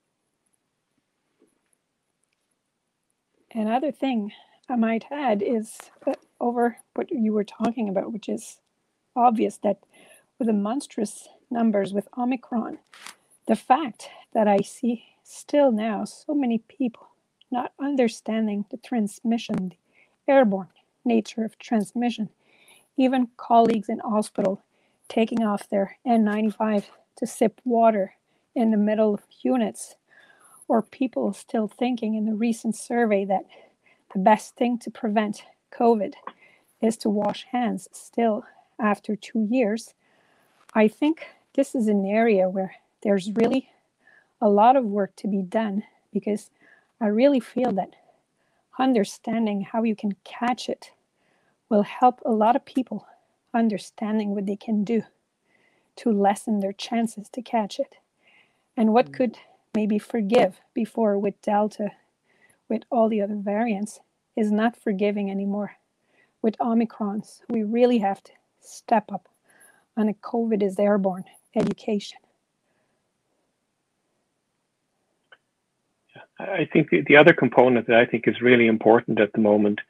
[3.55, 4.33] Another thing
[4.69, 5.79] I might add is
[6.41, 8.61] over what you were talking about, which is
[9.15, 9.79] obvious that
[10.39, 12.79] with the monstrous numbers with Omicron,
[13.47, 17.09] the fact that I see still now so many people
[17.51, 20.69] not understanding the transmission, the airborne
[21.05, 22.29] nature of transmission,
[22.97, 24.63] even colleagues in hospital
[25.09, 26.85] taking off their N95
[27.17, 28.15] to sip water
[28.55, 29.95] in the middle of units,
[30.67, 33.45] or people still thinking in the recent survey that
[34.17, 35.45] the best thing to prevent
[35.79, 36.15] COVID
[36.81, 38.45] is to wash hands still
[38.81, 39.93] after two years.
[40.73, 43.69] I think this is an area where there's really
[44.41, 45.83] a lot of work to be done
[46.15, 46.49] because
[46.99, 47.91] I really feel that
[48.79, 50.93] understanding how you can catch it
[51.69, 53.07] will help a lot of people
[53.53, 55.03] understanding what they can do
[55.97, 57.97] to lessen their chances to catch it
[58.79, 59.13] and what mm.
[59.13, 59.37] could
[59.75, 61.91] maybe forgive before with delta
[62.67, 64.01] with all the other variants
[64.37, 65.77] is not forgiving anymore.
[66.43, 69.29] With Omicrons, we really have to step up
[69.97, 72.19] on a COVID is airborne education.
[76.39, 79.81] I think the, the other component that I think is really important at the moment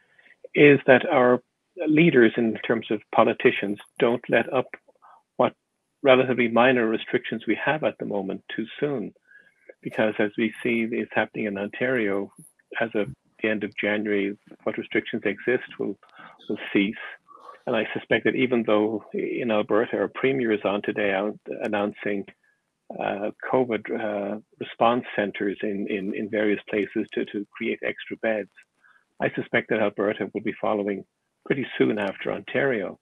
[0.54, 1.42] is that our
[1.88, 4.66] leaders, in terms of politicians, don't let up
[5.36, 5.54] what
[6.02, 9.12] relatively minor restrictions we have at the moment too soon.
[9.82, 12.32] Because as we see is happening in Ontario,
[12.80, 13.08] as of
[13.42, 15.96] the end of January, what restrictions exist will
[16.48, 16.94] will cease.
[17.66, 22.24] And I suspect that even though in Alberta, our premier is on today out announcing
[22.92, 28.50] uh, COVID uh, response centers in, in, in various places to, to create extra beds,
[29.20, 31.04] I suspect that Alberta will be following
[31.44, 33.00] pretty soon after Ontario.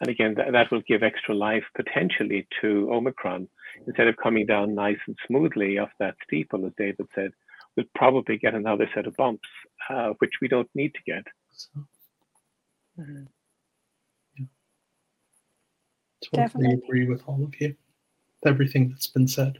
[0.00, 3.48] And again, th- that will give extra life potentially to Omicron.
[3.86, 7.30] Instead of coming down nice and smoothly off that steeple, as David said,
[7.76, 9.48] we'll probably get another set of bumps,
[9.90, 11.24] uh, which we don't need to get.
[11.52, 11.70] So,
[13.00, 13.22] mm-hmm.
[14.38, 14.46] yeah.
[16.24, 16.82] Totally Definitely.
[16.84, 17.74] agree with all of you,
[18.46, 19.58] everything that's been said.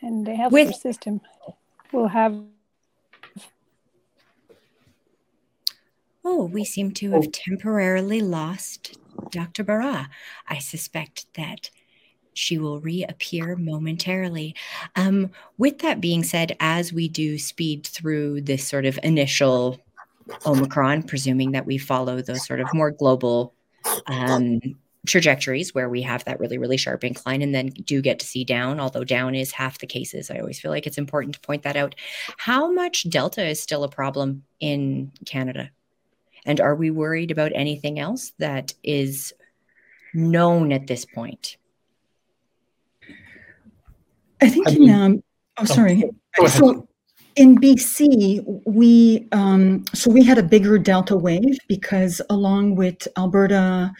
[0.00, 1.20] and the healthcare With- system
[1.92, 2.44] will have
[6.24, 8.98] Oh, we seem to have temporarily lost
[9.30, 9.64] Dr.
[9.64, 10.08] Bhéreur.
[10.46, 11.70] I suspect that
[12.38, 14.54] she will reappear momentarily.
[14.94, 19.80] Um, with that being said, as we do speed through this sort of initial
[20.46, 23.54] Omicron, presuming that we follow those sort of more global
[24.06, 24.60] um,
[25.04, 28.44] trajectories where we have that really, really sharp incline and then do get to see
[28.44, 30.30] down, although down is half the cases.
[30.30, 31.96] I always feel like it's important to point that out.
[32.36, 35.70] How much Delta is still a problem in Canada?
[36.46, 39.32] And are we worried about anything else that is
[40.14, 41.56] known at this point?
[44.40, 45.22] I think in um,
[45.58, 46.04] oh sorry.
[46.46, 46.88] So
[47.38, 53.92] in BC, we um, so we had a bigger delta wave because along with Alberta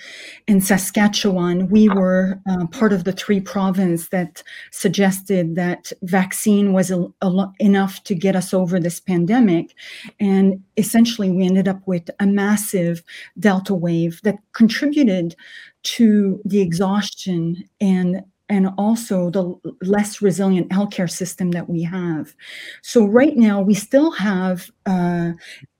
[0.48, 6.90] and Saskatchewan, we were uh, part of the three province that suggested that vaccine was
[6.90, 9.72] a, a enough to get us over this pandemic,
[10.18, 13.04] and essentially we ended up with a massive
[13.38, 15.36] delta wave that contributed
[15.84, 22.34] to the exhaustion and and also the less resilient healthcare system that we have.
[22.82, 25.32] So right now we still have, uh,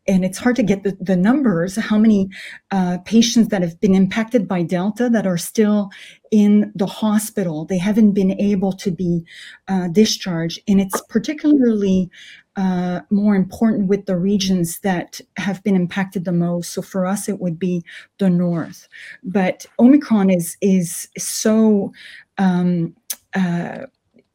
[0.06, 2.30] and it's hard to get the, the numbers, how many
[2.70, 5.90] uh, patients that have been impacted by Delta that are still
[6.30, 7.64] in the hospital.
[7.64, 9.24] They haven't been able to be
[9.68, 10.60] uh, discharged.
[10.66, 12.10] And it's particularly
[12.56, 16.72] uh, more important with the regions that have been impacted the most.
[16.72, 17.84] So for us, it would be
[18.18, 18.88] the north.
[19.22, 21.92] But Omicron is is so
[22.38, 22.94] um,
[23.34, 23.86] uh,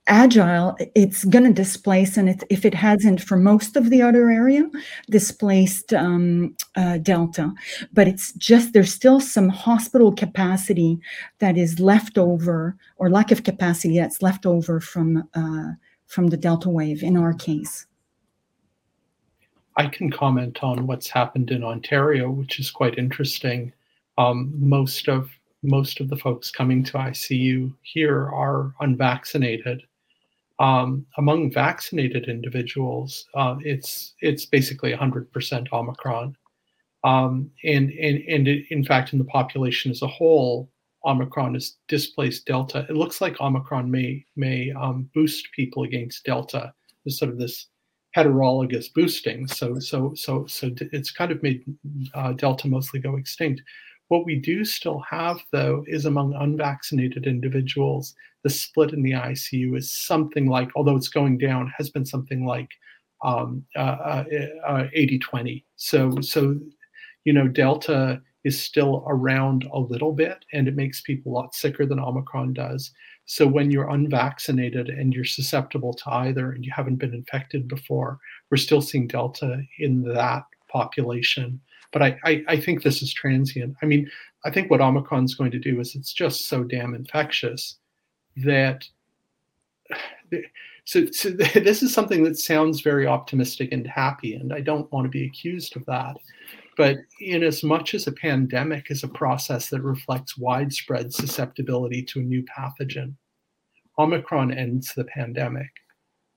[0.08, 4.70] agile, it's going to displace, and if it hasn't for most of the other area,
[5.10, 7.52] displaced um, uh, Delta.
[7.94, 11.00] But it's just there's still some hospital capacity
[11.40, 15.72] that is left over, or lack of capacity that's left over from uh,
[16.08, 17.86] from the Delta wave in our case.
[19.76, 23.74] I can comment on what's happened in Ontario, which is quite interesting.
[24.20, 25.32] Um, most of
[25.64, 29.84] most of the folks coming to ICU here are unvaccinated.
[30.60, 36.38] Um, among vaccinated individuals, uh, it's it's basically 100% Omicron,
[37.04, 40.70] um, and and and in fact, in the population as a whole,
[41.06, 42.86] Omicron has displaced Delta.
[42.90, 46.74] It looks like Omicron may may um, boost people against Delta.
[47.04, 47.68] There's sort of this
[48.16, 49.48] heterologous boosting.
[49.48, 51.64] So so so so it's kind of made
[52.14, 53.62] uh, Delta mostly go extinct.
[54.10, 59.78] What we do still have, though, is among unvaccinated individuals, the split in the ICU
[59.78, 62.70] is something like, although it's going down, has been something like
[63.24, 64.24] um, uh, uh,
[64.68, 65.64] uh, 80-20.
[65.78, 66.60] So so
[67.24, 71.56] you know Delta is still around a little bit, and it makes people a lot
[71.56, 72.92] sicker than Omicron does.
[73.26, 78.20] So when you're unvaccinated and you're susceptible to either and you haven't been infected before,
[78.52, 81.62] we're still seeing Delta in that population.
[81.94, 83.78] But I, I, I think this is transient.
[83.82, 84.10] I mean,
[84.44, 87.78] I think what Omicron's going to do is it's just so damn infectious
[88.38, 88.84] that
[90.86, 95.06] so, so this is something that sounds very optimistic and happy, and I don't want
[95.06, 96.18] to be accused of that.
[96.76, 102.20] But in as much as a pandemic is a process that reflects widespread susceptibility to
[102.20, 103.14] a new pathogen,
[104.00, 105.70] Omicron ends the pandemic.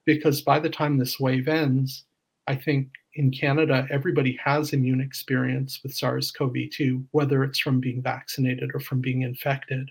[0.05, 2.05] Because by the time this wave ends,
[2.49, 7.81] I think in Canada, everybody has immune experience with SARS CoV 2, whether it's from
[7.81, 9.91] being vaccinated or from being infected.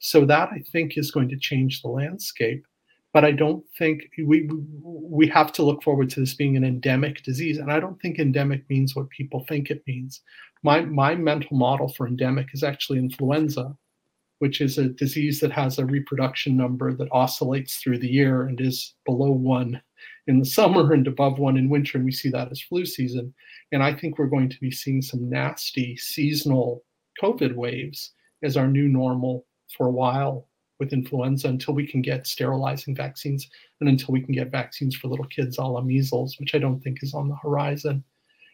[0.00, 2.66] So that I think is going to change the landscape.
[3.12, 4.50] But I don't think we
[4.82, 8.18] we have to look forward to this being an endemic disease, and I don't think
[8.18, 10.20] endemic means what people think it means.
[10.64, 13.76] My my mental model for endemic is actually influenza,
[14.40, 18.60] which is a disease that has a reproduction number that oscillates through the year and
[18.60, 19.80] is below one
[20.26, 23.34] in the summer and above one in winter, and we see that as flu season.
[23.72, 26.82] And I think we're going to be seeing some nasty seasonal
[27.22, 28.12] COVID waves
[28.42, 29.46] as our new normal
[29.76, 30.48] for a while
[30.80, 33.48] with influenza until we can get sterilizing vaccines
[33.80, 36.80] and until we can get vaccines for little kids a la measles, which I don't
[36.80, 38.02] think is on the horizon.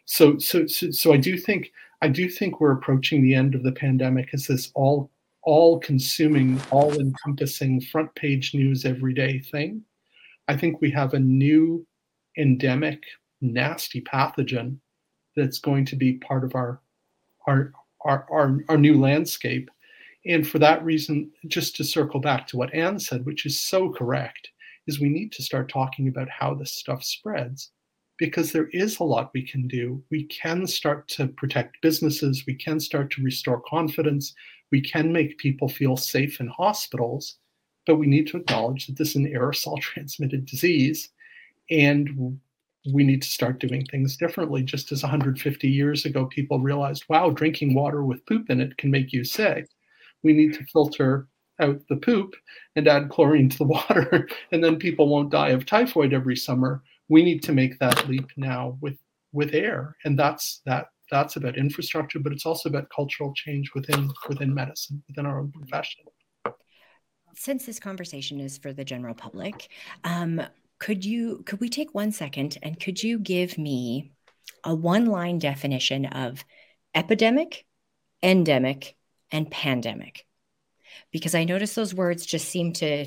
[0.04, 1.70] So, so, so, so I do think
[2.02, 5.10] I do think we're approaching the end of the pandemic as this all
[5.42, 9.82] all consuming, all encompassing front page news every day thing.
[10.50, 11.86] I think we have a new
[12.36, 13.04] endemic,
[13.40, 14.78] nasty pathogen
[15.36, 16.80] that's going to be part of our
[17.46, 17.70] our
[18.04, 19.70] our, our, our new landscape.
[20.26, 23.90] And for that reason, just to circle back to what Anne said, which is so
[23.92, 24.48] correct,
[24.88, 27.70] is we need to start talking about how this stuff spreads
[28.18, 30.02] because there is a lot we can do.
[30.10, 34.34] We can start to protect businesses, we can start to restore confidence,
[34.72, 37.36] we can make people feel safe in hospitals,
[37.86, 41.10] but we need to acknowledge that this is an aerosol transmitted disease
[41.70, 42.38] and
[42.92, 44.62] we need to start doing things differently.
[44.62, 48.90] Just as 150 years ago, people realized, wow, drinking water with poop in it can
[48.90, 49.68] make you sick.
[50.22, 51.28] We need to filter
[51.60, 52.34] out the poop
[52.76, 56.82] and add chlorine to the water, and then people won't die of typhoid every summer.
[57.08, 58.96] We need to make that leap now with
[59.32, 64.10] with air, and that's that that's about infrastructure, but it's also about cultural change within
[64.28, 66.04] within medicine, within our own profession.
[67.34, 69.68] Since this conversation is for the general public,
[70.04, 70.42] um,
[70.78, 74.12] could you could we take one second and could you give me
[74.64, 76.44] a one line definition of
[76.94, 77.66] epidemic,
[78.22, 78.96] endemic,
[79.30, 80.26] and pandemic?
[81.12, 83.06] Because I notice those words just seem to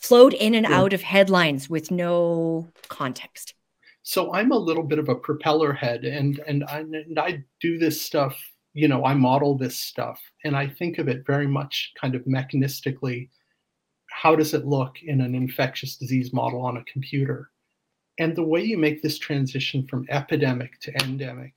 [0.00, 3.54] float in and out of headlines with no context.
[4.02, 7.78] So I'm a little bit of a propeller head, and and I, and I do
[7.78, 8.40] this stuff.
[8.76, 12.22] You know, I model this stuff, and I think of it very much kind of
[12.24, 13.30] mechanistically.
[14.10, 17.50] How does it look in an infectious disease model on a computer?
[18.18, 21.54] And the way you make this transition from epidemic to endemic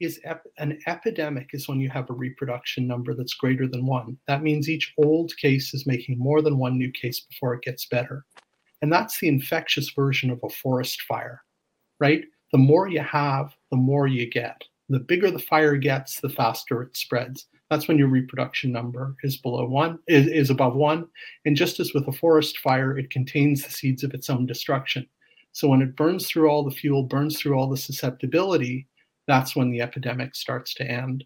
[0.00, 4.16] is ep- an epidemic is when you have a reproduction number that's greater than one.
[4.28, 7.86] That means each old case is making more than one new case before it gets
[7.86, 8.24] better.
[8.82, 11.42] And that's the infectious version of a forest fire
[12.02, 12.24] right?
[12.50, 14.60] The more you have, the more you get.
[14.88, 17.46] The bigger the fire gets, the faster it spreads.
[17.70, 21.06] That's when your reproduction number is below one, is, is above one.
[21.46, 25.06] And just as with a forest fire, it contains the seeds of its own destruction.
[25.52, 28.86] So when it burns through all the fuel, burns through all the susceptibility,
[29.26, 31.24] that's when the epidemic starts to end.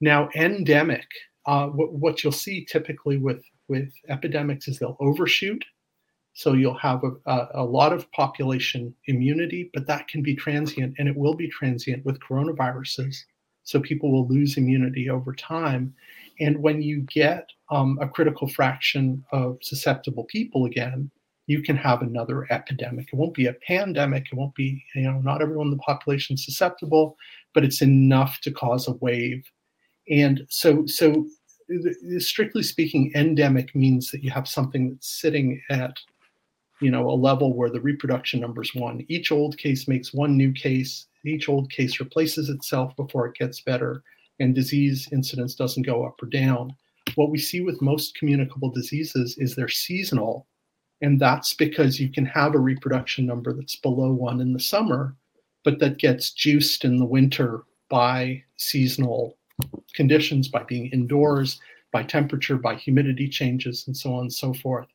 [0.00, 1.06] Now, endemic,
[1.46, 5.64] uh, what, what you'll see typically with, with epidemics is they'll overshoot
[6.34, 11.08] so you'll have a, a, lot of population immunity, but that can be transient and
[11.08, 13.16] it will be transient with coronaviruses.
[13.62, 15.94] So people will lose immunity over time.
[16.40, 21.08] And when you get um, a critical fraction of susceptible people again,
[21.46, 23.08] you can have another epidemic.
[23.12, 24.26] It won't be a pandemic.
[24.32, 27.16] It won't be, you know, not everyone in the population is susceptible,
[27.52, 29.44] but it's enough to cause a wave.
[30.10, 31.26] And so, so
[32.18, 35.96] strictly speaking, endemic means that you have something that's sitting at
[36.80, 39.04] you know, a level where the reproduction number is one.
[39.08, 41.06] Each old case makes one new case.
[41.24, 44.02] Each old case replaces itself before it gets better,
[44.40, 46.74] and disease incidence doesn't go up or down.
[47.14, 50.46] What we see with most communicable diseases is they're seasonal,
[51.00, 55.14] and that's because you can have a reproduction number that's below one in the summer,
[55.62, 59.36] but that gets juiced in the winter by seasonal
[59.94, 61.60] conditions, by being indoors,
[61.92, 64.88] by temperature, by humidity changes, and so on and so forth.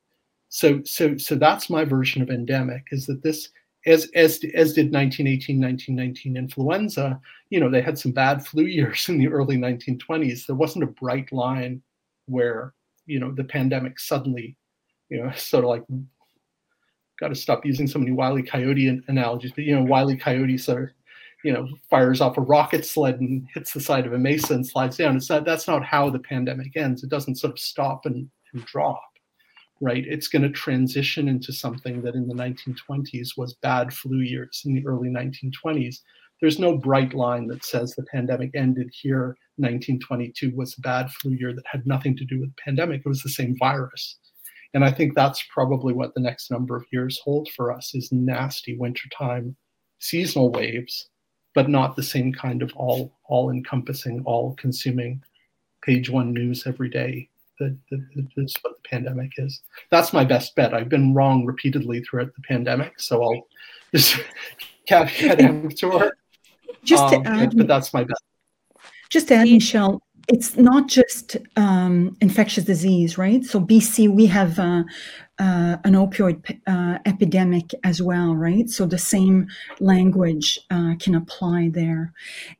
[0.50, 3.50] So so so that's my version of endemic is that this
[3.86, 7.20] as as as did 1918 1919 influenza
[7.50, 10.88] you know they had some bad flu years in the early 1920s there wasn't a
[10.88, 11.82] bright line
[12.26, 12.74] where
[13.06, 14.58] you know the pandemic suddenly
[15.10, 15.84] you know sort of like
[17.20, 20.84] got to stop using so many wily coyote analogies but you know wily coyote sort
[20.84, 20.90] of
[21.44, 24.68] you know fires off a rocket sled and hits the side of a mesa and
[24.68, 25.16] slides down.
[25.16, 27.04] It's not that's not how the pandemic ends.
[27.04, 29.02] It doesn't sort of stop and, and drop
[29.82, 30.06] right?
[30.08, 34.74] It's going to transition into something that in the 1920s was bad flu years in
[34.74, 36.00] the early 1920s.
[36.42, 39.38] There's no bright line that says the pandemic ended here.
[39.58, 43.02] 1922 was a bad flu year that had nothing to do with the pandemic.
[43.02, 44.18] It was the same virus.
[44.74, 48.12] And I think that's probably what the next number of years hold for us is
[48.12, 49.56] nasty wintertime
[50.00, 51.10] seasonal waves,
[51.54, 55.22] but not the same kind of all all encompassing, all consuming
[55.82, 59.62] page one news every day that, that, that's what the pandemic is.
[59.92, 60.74] That's my best bet.
[60.74, 63.48] I've been wrong repeatedly throughout the pandemic, so I'll
[63.94, 64.20] just
[64.88, 66.16] caveat emptor.
[66.84, 68.24] Just to um, add, but that's my best.
[69.10, 73.44] Just to add, Michelle, it's not just um, infectious disease, right?
[73.44, 74.84] So BC, we have uh,
[75.40, 78.70] uh, an opioid uh, epidemic as well, right?
[78.70, 79.48] So the same
[79.80, 82.14] language uh, can apply there.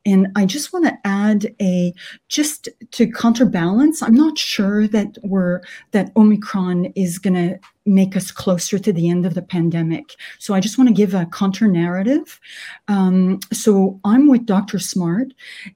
[0.06, 1.92] And I just want to add a
[2.28, 4.02] just to counterbalance.
[4.02, 5.60] I'm not sure that we're
[5.90, 10.14] that Omicron is going to make us closer to the end of the pandemic.
[10.38, 12.40] So I just want to give a counter narrative.
[12.88, 14.78] Um, so I'm with Dr.
[14.78, 15.32] Smart.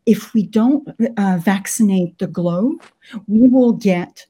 [0.07, 2.83] If we don't uh, vaccinate the globe,
[3.27, 4.27] we will get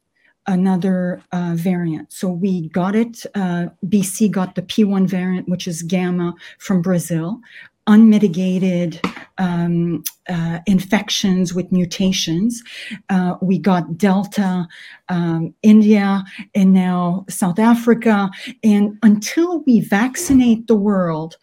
[0.46, 2.12] another uh, variant.
[2.12, 7.40] So we got it, uh, BC got the P1 variant, which is gamma from Brazil,
[7.86, 9.00] unmitigated
[9.38, 12.62] um, uh, infections with mutations.
[13.10, 14.66] Uh, we got Delta,
[15.08, 16.24] um, India,
[16.54, 18.30] and now South Africa.
[18.62, 21.36] And until we vaccinate the world,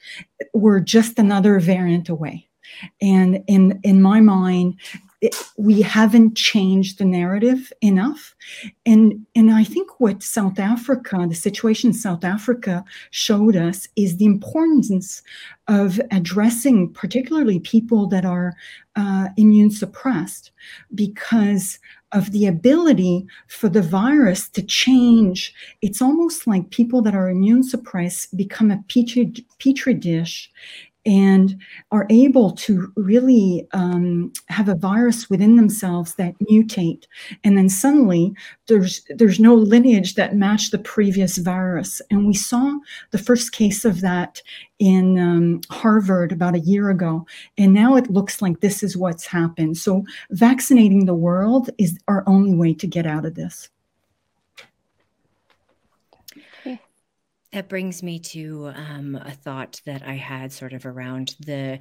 [0.53, 2.47] we're just another variant away.
[3.01, 4.79] And in, in my mind,
[5.57, 8.35] we haven't changed the narrative enough.
[8.85, 14.17] And, and I think what South Africa, the situation in South Africa showed us is
[14.17, 15.21] the importance
[15.67, 18.55] of addressing particularly people that are
[18.95, 20.51] uh, immune suppressed
[20.95, 21.79] because
[22.11, 25.53] of the ability for the virus to change.
[25.81, 30.51] It's almost like people that are immune suppressed become a petri, petri dish
[31.05, 31.59] and
[31.91, 37.05] are able to really um, have a virus within themselves that mutate.
[37.43, 38.33] And then suddenly
[38.67, 42.01] there's there's no lineage that matched the previous virus.
[42.11, 42.77] And we saw
[43.11, 44.41] the first case of that
[44.79, 47.25] in um, harvard about a year ago.
[47.57, 49.77] And now it looks like this is what's happened.
[49.77, 53.69] So vaccinating the world is our only way to get out of this
[57.53, 61.79] That brings me to um, a thought that I had sort of around the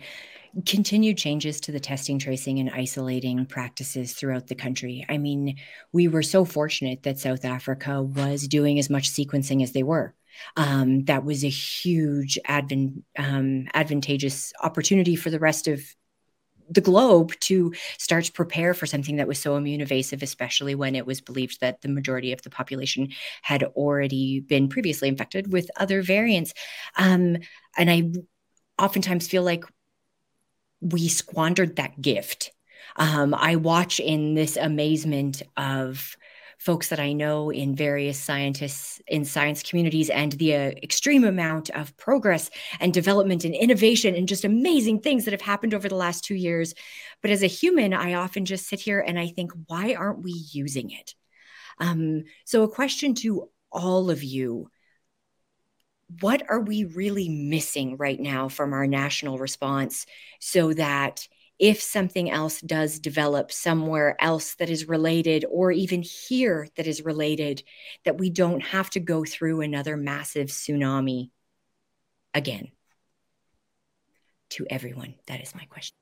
[0.67, 5.07] continued changes to the testing, tracing, and isolating practices throughout the country.
[5.09, 5.59] I mean,
[5.93, 10.13] we were so fortunate that South Africa was doing as much sequencing as they were.
[10.57, 15.83] Um, that was a huge advan- um, advantageous opportunity for the rest of
[16.71, 20.95] the globe to start to prepare for something that was so immune evasive, especially when
[20.95, 23.09] it was believed that the majority of the population
[23.43, 26.55] had already been previously infected with other variants.
[26.97, 27.39] Um,
[27.77, 28.13] and I
[28.83, 29.65] oftentimes feel like
[30.81, 32.53] we squandered that gift.
[32.97, 36.17] Um, I watch in this amazement of
[36.61, 41.71] folks that I know in various scientists in science communities and the uh, extreme amount
[41.71, 42.51] of progress
[42.81, 46.35] and development and innovation and just amazing things that have happened over the last two
[46.35, 46.75] years.
[47.23, 50.33] But as a human, I often just sit here and I think, why aren't we
[50.53, 51.15] using it?
[51.79, 54.69] Um, so, a question to all of you
[56.21, 60.07] what are we really missing right now from our national response
[60.41, 61.29] so that
[61.61, 67.05] if something else does develop somewhere else that is related, or even here that is
[67.05, 67.63] related,
[68.07, 71.31] that we don't have to go through another massive tsunami
[72.33, 72.69] again.
[74.51, 75.97] To everyone, that is my question.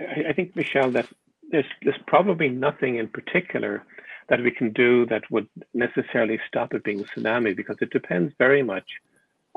[0.00, 1.06] I, I think, Michelle, that
[1.50, 3.84] there's, there's probably nothing in particular
[4.30, 8.32] that we can do that would necessarily stop it being a tsunami because it depends
[8.38, 8.88] very much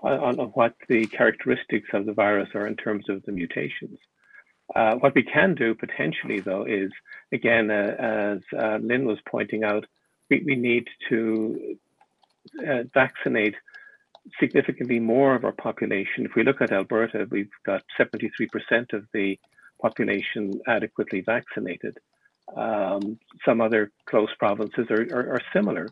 [0.03, 3.99] on, on what the characteristics of the virus are in terms of the mutations.
[4.75, 6.91] Uh, what we can do potentially, though, is
[7.31, 9.85] again, uh, as uh, Lyne was pointing out,
[10.29, 11.77] we, we need to
[12.67, 13.55] uh, vaccinate
[14.39, 16.25] significantly more of our population.
[16.25, 19.39] If we look at Alberta, we've got 73% of the
[19.81, 21.97] population adequately vaccinated.
[22.55, 25.87] Um, some other close provinces are, are, are, similar.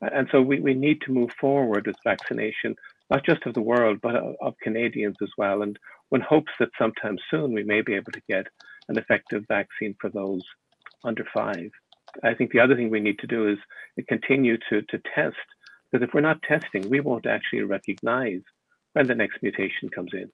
[0.00, 2.74] And so we, we need to move forward with vaccination
[3.10, 5.62] not just of the world, but of Canadians as well.
[5.62, 5.78] And
[6.10, 8.46] one hopes that sometime soon we may be able to get
[8.88, 10.42] an effective vaccine for those
[11.04, 11.70] under five.
[12.22, 13.58] I think the other thing we need to do is
[14.08, 15.36] continue to, to test,
[15.90, 18.42] because if we're not testing, we won't actually recognize
[18.92, 20.30] when the next mutation comes in.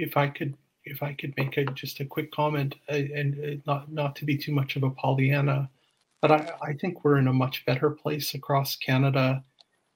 [0.00, 0.54] If I could
[0.90, 4.24] if I could make a, just a quick comment, uh, and uh, not not to
[4.24, 5.70] be too much of a Pollyanna,
[6.20, 9.44] but I, I think we're in a much better place across Canada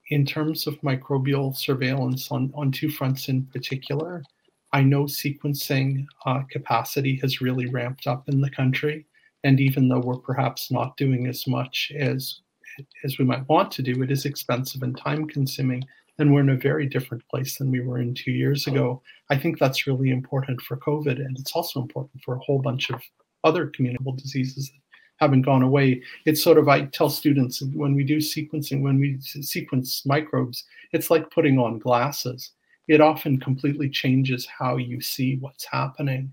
[0.09, 4.23] in terms of microbial surveillance on, on two fronts in particular.
[4.73, 9.07] I know sequencing uh, capacity has really ramped up in the country,
[9.45, 12.41] and even though we're perhaps not doing as much as
[13.05, 15.85] as we might want to do, it is expensive and time consuming
[16.19, 19.03] and we're in a very different place than we were in two years ago.
[19.31, 22.91] I think that's really important for COVID, and it's also important for a whole bunch
[22.91, 23.01] of
[23.45, 24.81] other communicable diseases that
[25.17, 26.03] haven't gone away.
[26.27, 31.11] It's sort of I tell students when we do sequencing, when we sequence microbes, it's
[31.11, 32.53] like putting on glasses.
[32.89, 36.33] It often completely changes how you see what's happening.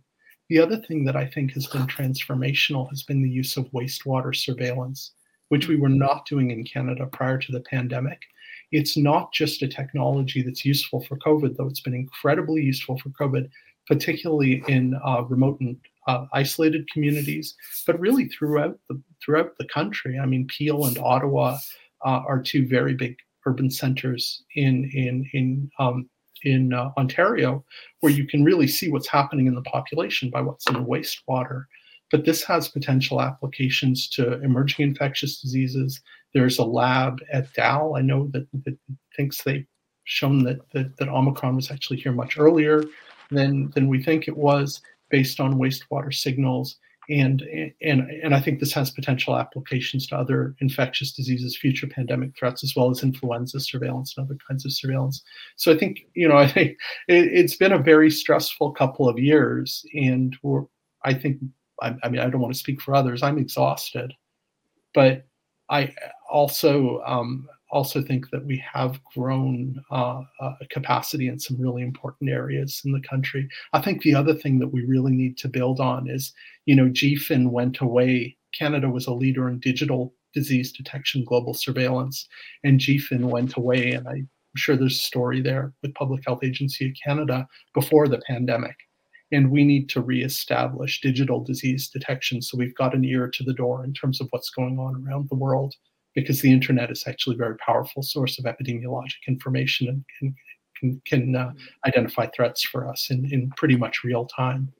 [0.50, 4.36] The other thing that I think has been transformational has been the use of wastewater
[4.36, 5.12] surveillance,
[5.50, 8.24] which we were not doing in Canada prior to the pandemic.
[8.72, 13.09] It's not just a technology that's useful for COVID, though it's been incredibly useful for
[13.09, 13.49] COVID,
[13.88, 17.55] particularly in uh, remote and uh, isolated communities,
[17.86, 20.20] but really throughout the throughout the country.
[20.20, 21.57] I mean, Peel and Ottawa
[22.05, 26.09] uh, are two very big urban centers in in in um,
[26.43, 27.63] in uh, Ontario,
[27.99, 31.65] where you can really see what's happening in the population by what's in the wastewater.
[32.11, 36.01] But this has potential applications to emerging infectious diseases,
[36.34, 37.96] there's a lab at Dal.
[37.96, 38.78] I know that, that
[39.16, 39.66] thinks they've
[40.04, 42.84] shown that, that, that Omicron was actually here much earlier
[43.32, 46.78] than, than we think it was based on wastewater signals
[47.10, 47.42] and
[47.82, 52.64] and and I think this has potential applications to other infectious diseases, future pandemic threats,
[52.64, 55.24] as well as influenza surveillance and other kinds of surveillance.
[55.56, 56.78] So I think you know I think
[57.08, 60.64] it, has been a very stressful couple of years, and we're
[61.04, 61.40] I think
[61.82, 63.24] I, I mean I don't want to speak for others.
[63.24, 64.14] I'm exhausted,
[64.94, 65.26] but
[65.70, 65.94] I
[66.30, 72.30] also um, also think that we have grown uh, uh, capacity in some really important
[72.30, 73.48] areas in the country.
[73.74, 76.34] I think the other thing that we really need to build on is,
[76.66, 78.36] you know, GPHIN went away.
[78.58, 82.28] Canada was a leader in digital disease detection, global surveillance,
[82.64, 83.92] and GPHIN went away.
[83.92, 88.22] And I'm sure there's a story there with Public Health Agency of Canada before the
[88.28, 88.76] pandemic.
[89.32, 93.54] And we need to reestablish digital disease detection so we've got an ear to the
[93.54, 95.76] door in terms of what's going on around the world
[96.22, 100.36] because the internet is actually a very powerful source of epidemiologic information and can,
[100.78, 101.51] can, can uh,
[101.86, 104.72] identify threats for us in, in pretty much real time.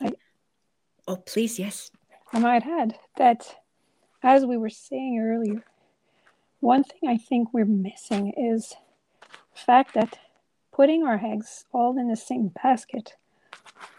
[0.00, 0.12] I,
[1.06, 1.90] oh, please, yes.
[2.32, 3.56] I might add that,
[4.22, 5.64] as we were saying earlier,
[6.60, 8.74] one thing I think we're missing is
[9.54, 10.18] the fact that
[10.72, 13.14] putting our eggs all in the same basket,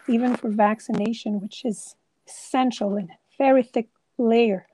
[0.08, 1.96] even for vaccination, which is
[2.28, 3.90] essential and very thick
[4.20, 4.68] layer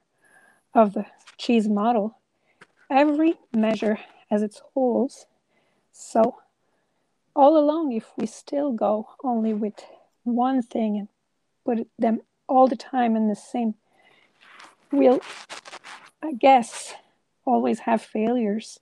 [0.74, 1.06] of the
[1.38, 2.18] cheese model,
[2.90, 5.26] every measure has its holes.
[5.92, 6.38] So
[7.36, 9.86] all along, if we still go only with
[10.24, 11.08] one thing and
[11.66, 13.76] put them all the time in the same,
[14.92, 15.22] we'll,
[16.22, 16.94] I guess,
[17.46, 18.80] always have failures.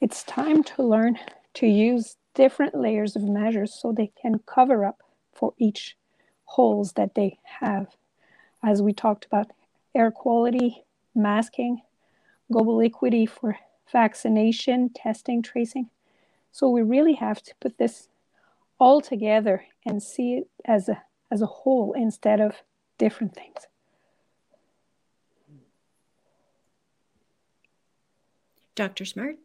[0.00, 1.18] It's time to learn
[1.54, 5.02] to use different layers of measures so they can cover up
[5.32, 5.96] for each
[6.44, 7.88] holes that they have.
[8.62, 9.50] As we talked about
[9.94, 10.84] air quality,
[11.14, 11.82] masking,
[12.52, 13.58] global equity for
[13.90, 15.90] vaccination, testing, tracing.
[16.52, 18.08] So we really have to put this
[18.78, 22.62] all together and see it as a as a whole instead of
[22.98, 23.66] different things.
[28.74, 29.04] Dr.
[29.04, 29.36] Smart?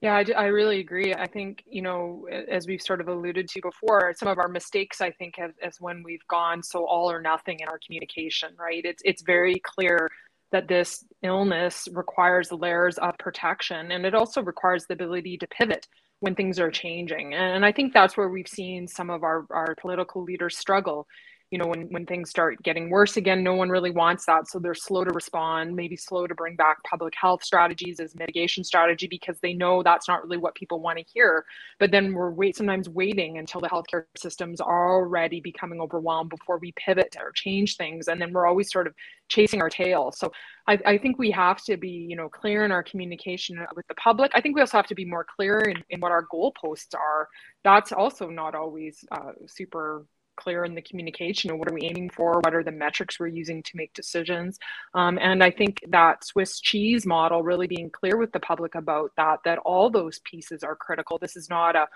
[0.00, 1.12] Yeah, I, I, really agree.
[1.12, 5.00] I think, you know, as we've sort of alluded to before, some of our mistakes,
[5.00, 8.84] I think, have, as when we've gone so all or nothing in our communication, right?
[8.84, 10.08] It's, it's very clear
[10.52, 15.88] that this illness requires layers of protection and it also requires the ability to pivot
[16.20, 17.34] when things are changing.
[17.34, 21.08] And I think that's where we've seen some of our, our political leaders struggle
[21.50, 24.48] you know when when things start getting worse again no one really wants that.
[24.48, 28.64] So they're slow to respond maybe slow to bring back public health strategies as mitigation
[28.64, 31.44] strategy because they know that's not really what people want to hear.
[31.78, 36.72] But then we're wait sometimes waiting until the healthcare systems already becoming overwhelmed before we
[36.72, 38.08] pivot or change things.
[38.08, 38.94] And then we're always sort of
[39.28, 40.12] chasing our tail.
[40.12, 40.32] So
[40.66, 43.94] I, I think we have to be you know clear in our communication with the
[43.94, 44.32] public.
[44.34, 47.28] I think we also have to be more clear in, in what our goalposts are.
[47.64, 50.06] That's also not always uh, super
[50.38, 53.26] clear in the communication and what are we aiming for what are the metrics we're
[53.26, 54.58] using to make decisions
[54.94, 59.10] um, and i think that swiss cheese model really being clear with the public about
[59.16, 61.86] that that all those pieces are critical this is not a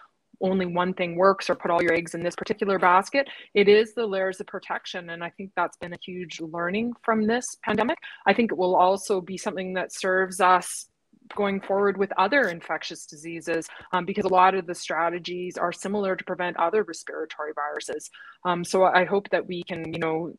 [0.40, 3.28] only one thing works or put all your eggs in this particular basket.
[3.54, 5.10] It is the layers of protection.
[5.10, 7.98] And I think that's been a huge learning from this pandemic.
[8.26, 10.86] I think it will also be something that serves us
[11.34, 16.16] going forward with other infectious diseases um, because a lot of the strategies are similar
[16.16, 18.10] to prevent other respiratory viruses.
[18.44, 20.32] Um, so I hope that we can, you know,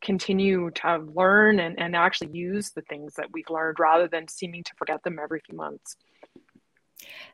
[0.00, 4.64] continue to learn and, and actually use the things that we've learned rather than seeming
[4.64, 5.96] to forget them every few months.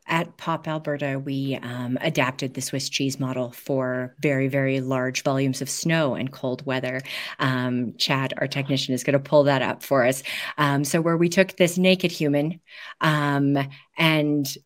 [0.09, 5.61] At POP Alberta, we um, adapted the Swiss cheese model for very, very large volumes
[5.61, 7.01] of snow and cold weather.
[7.41, 10.23] Um, Chad, our technician, is going to pull that up for us.
[10.59, 12.61] Um, so, where we took this naked human
[13.01, 13.59] um,
[13.99, 14.57] and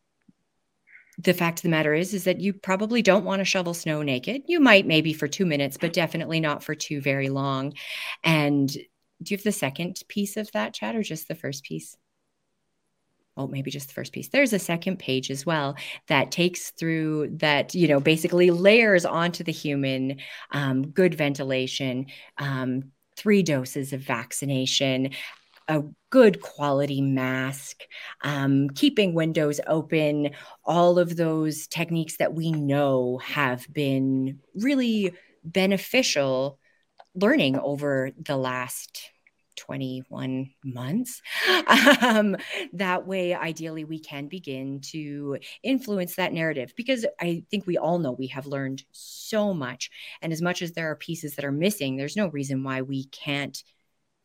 [1.22, 4.02] the fact of the matter is is that you probably don't want to shovel snow
[4.02, 7.74] naked you might maybe for two minutes but definitely not for too very long
[8.24, 11.96] and do you have the second piece of that chat or just the first piece
[13.36, 14.28] oh, maybe just the first piece.
[14.28, 15.76] There's a second page as well
[16.08, 20.18] that takes through that, you know, basically layers onto the human
[20.50, 22.06] um, good ventilation,
[22.38, 25.10] um, three doses of vaccination,
[25.68, 27.82] a good quality mask,
[28.22, 30.30] um, keeping windows open,
[30.64, 35.12] all of those techniques that we know have been really
[35.44, 36.58] beneficial
[37.14, 39.10] learning over the last
[39.60, 41.22] 21 months.
[42.02, 42.36] Um,
[42.72, 47.98] that way, ideally, we can begin to influence that narrative because I think we all
[47.98, 49.90] know we have learned so much.
[50.22, 53.04] And as much as there are pieces that are missing, there's no reason why we
[53.04, 53.62] can't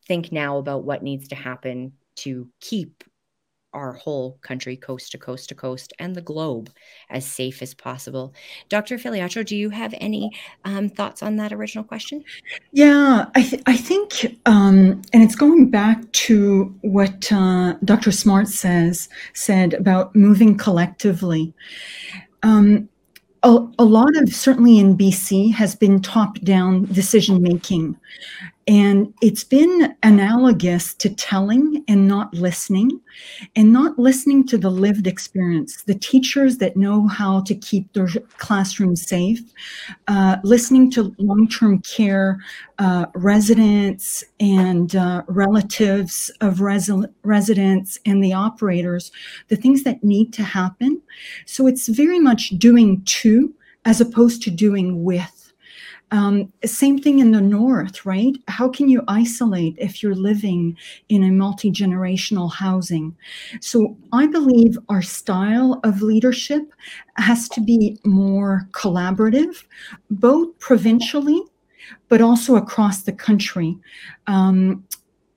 [0.06, 3.04] think now about what needs to happen to keep
[3.76, 6.70] our whole country, coast to coast to coast, and the globe
[7.10, 8.34] as safe as possible.
[8.68, 8.96] Dr.
[8.96, 10.30] Filiatrault, do you have any
[10.64, 12.24] um, thoughts on that original question?
[12.72, 18.10] Yeah, I, th- I think, um, and it's going back to what uh, Dr.
[18.10, 21.52] Smart says said about moving collectively.
[22.42, 22.88] Um,
[23.42, 27.96] a, a lot of certainly in BC has been top down decision making.
[28.68, 33.00] And it's been analogous to telling and not listening,
[33.54, 38.08] and not listening to the lived experience, the teachers that know how to keep their
[38.38, 39.40] classroom safe,
[40.08, 42.40] uh, listening to long term care
[42.78, 46.90] uh, residents and uh, relatives of res-
[47.22, 49.12] residents and the operators,
[49.46, 51.00] the things that need to happen.
[51.46, 53.54] So it's very much doing to
[53.84, 55.35] as opposed to doing with.
[56.12, 58.36] Um, same thing in the north, right?
[58.46, 60.76] How can you isolate if you're living
[61.08, 63.16] in a multi generational housing?
[63.60, 66.72] So I believe our style of leadership
[67.16, 69.64] has to be more collaborative,
[70.10, 71.42] both provincially,
[72.08, 73.76] but also across the country.
[74.28, 74.84] Um,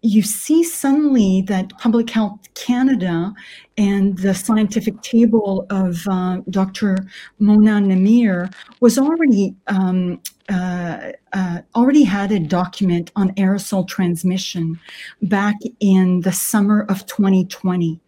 [0.02, 3.34] you see suddenly that Public Health Canada
[3.78, 6.98] and the scientific table of uh, Dr.
[7.40, 14.80] Mona Nemer was already um, uh, uh, already had a document on aerosol transmission
[15.22, 18.00] back in the summer of 2020.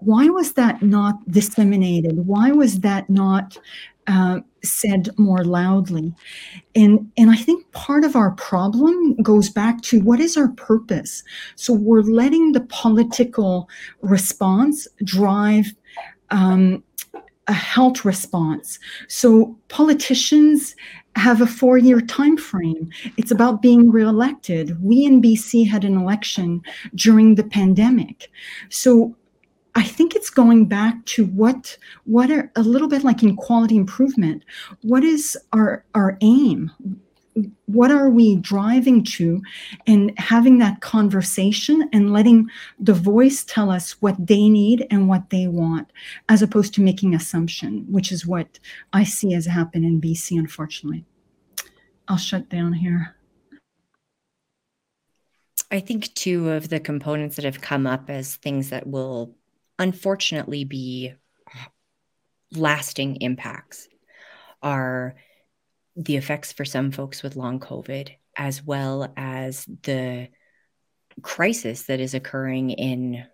[0.00, 2.26] Why was that not disseminated?
[2.26, 3.58] Why was that not
[4.06, 6.12] uh, said more loudly?
[6.74, 11.22] And, and I think part of our problem goes back to what is our purpose?
[11.56, 13.68] So we're letting the political
[14.00, 15.72] response drive
[16.30, 16.82] um,
[17.48, 18.78] a health response.
[19.08, 20.76] So politicians
[21.16, 22.90] have a four-year time frame.
[23.16, 24.82] It's about being reelected.
[24.82, 26.62] We in BC had an election
[26.94, 28.30] during the pandemic.
[28.70, 29.14] So
[29.74, 33.76] I think it's going back to what what are a little bit like in quality
[33.76, 34.44] improvement.
[34.82, 36.70] What is our our aim?
[37.64, 39.40] What are we driving to?
[39.86, 45.30] And having that conversation and letting the voice tell us what they need and what
[45.30, 45.90] they want,
[46.28, 48.58] as opposed to making assumption, which is what
[48.92, 51.06] I see as happen in BC, unfortunately.
[52.06, 53.16] I'll shut down here.
[55.70, 59.34] I think two of the components that have come up as things that will
[59.82, 61.12] unfortunately be
[62.52, 63.88] lasting impacts
[64.62, 65.16] are
[65.96, 70.28] the effects for some folks with long COVID, as well as the
[71.20, 73.26] crisis that is occurring in,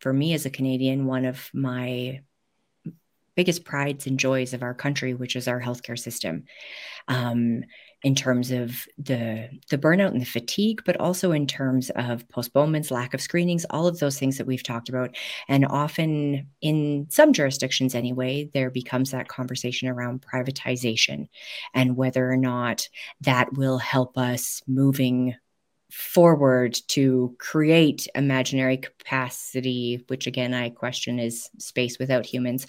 [0.00, 2.22] for me as a Canadian, one of my
[3.36, 6.44] biggest prides and joys of our country, which is our healthcare system.
[7.08, 7.64] Um,
[8.02, 12.90] in terms of the the burnout and the fatigue but also in terms of postponements
[12.90, 15.14] lack of screenings all of those things that we've talked about.
[15.48, 21.28] And often in some jurisdictions anyway there becomes that conversation around privatization
[21.74, 22.88] and whether or not
[23.20, 25.34] that will help us moving
[25.90, 32.66] forward to create imaginary capacity, which again I question is space without humans,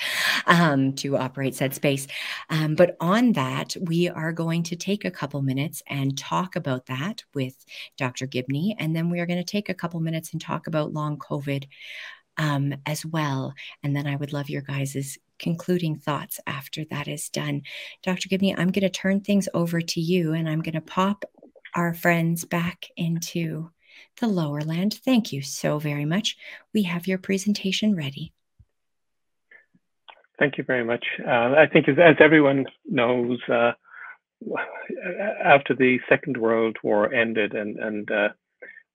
[0.47, 2.07] um, to operate said space.
[2.49, 6.87] Um, but on that, we are going to take a couple minutes and talk about
[6.87, 7.65] that with
[7.97, 8.27] Dr.
[8.27, 11.17] Gibney, and then we are going to take a couple minutes and talk about long
[11.17, 11.65] COVID
[12.37, 13.53] um, as well.
[13.83, 17.63] And then I would love your guys's concluding thoughts after that is done.
[18.03, 18.29] Dr.
[18.29, 21.25] Gibney, I'm going to turn things over to you and I'm going to pop
[21.75, 23.71] our friends back into
[24.19, 24.93] the lower land.
[25.05, 26.37] Thank you so very much.
[26.73, 28.33] We have your presentation ready.
[30.39, 31.05] Thank you very much.
[31.25, 33.73] Uh, I think, as, as, everyone knows, uh,
[35.43, 38.29] after the Second World War ended and, and uh,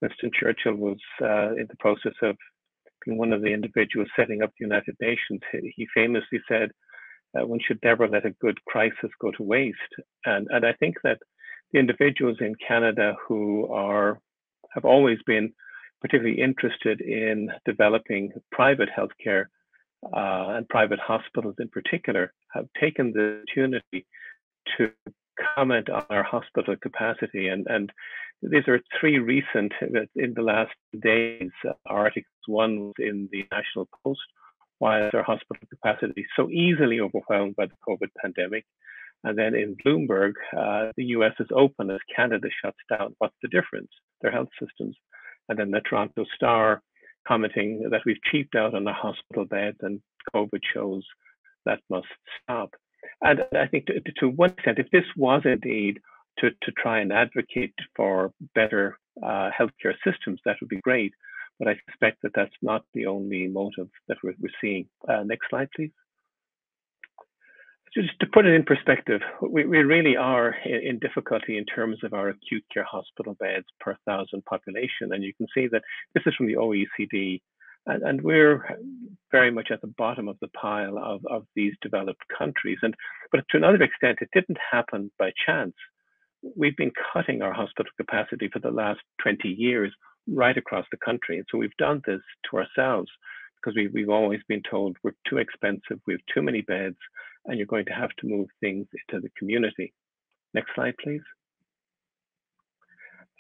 [0.03, 2.37] Winston Churchill was uh, in the process of
[3.05, 6.71] being one of the individuals setting up the United Nations, he famously said,
[7.39, 9.77] uh, one should never let a good crisis go to waste.
[10.25, 11.19] And, and I think that
[11.73, 14.19] the individuals in Canada who are
[14.75, 15.53] have always been
[16.01, 19.47] particularly interested in developing private healthcare
[20.15, 24.07] uh, and private hospitals in particular have taken the opportunity
[24.77, 24.91] to
[25.57, 27.49] comment on our hospital capacity.
[27.49, 27.91] And and
[28.43, 29.73] these are three recent
[30.15, 31.51] in the last days
[31.87, 34.21] articles one was in the national post
[34.79, 38.65] why is our hospital capacity so easily overwhelmed by the covid pandemic
[39.25, 43.15] and then in Bloomberg, uh, the US is open as Canada shuts down.
[43.19, 43.91] What's the difference?
[44.21, 44.97] Their health systems.
[45.49, 46.83] And then the Toronto Star
[47.27, 50.01] commenting that we've cheaped out on the hospital beds and
[50.35, 51.05] COVID shows
[51.65, 52.07] that must
[52.43, 52.75] stop.
[53.23, 55.99] And I think to, to one extent, if this was indeed
[56.39, 61.13] to, to try and advocate for better uh, healthcare systems, that would be great.
[61.59, 64.87] but I suspect that that's not the only motive that we're, we're seeing.
[65.09, 65.93] Uh, next slide, please.
[67.97, 71.97] Just to put it in perspective, we, we really are in, in, difficulty in terms
[72.05, 75.13] of our acute care hospital beds per thousand population.
[75.13, 75.81] And you can see that
[76.13, 77.41] this is from the OECD,
[77.87, 78.79] and, and we're
[79.33, 82.77] very much at the bottom of the pile of, of these developed countries.
[82.83, 82.95] And
[83.33, 85.75] but to another extent, it didn't happen by chance.
[86.55, 89.91] We've been cutting our hospital capacity for the last 20 years
[90.29, 91.39] right across the country.
[91.39, 92.21] And so we've done this
[92.51, 93.11] to ourselves
[93.57, 96.97] because we, we've always been told we're too expensive, we have too many beds,
[97.47, 99.93] and you're going to have to move things into the community.
[100.55, 101.23] Next slide, please.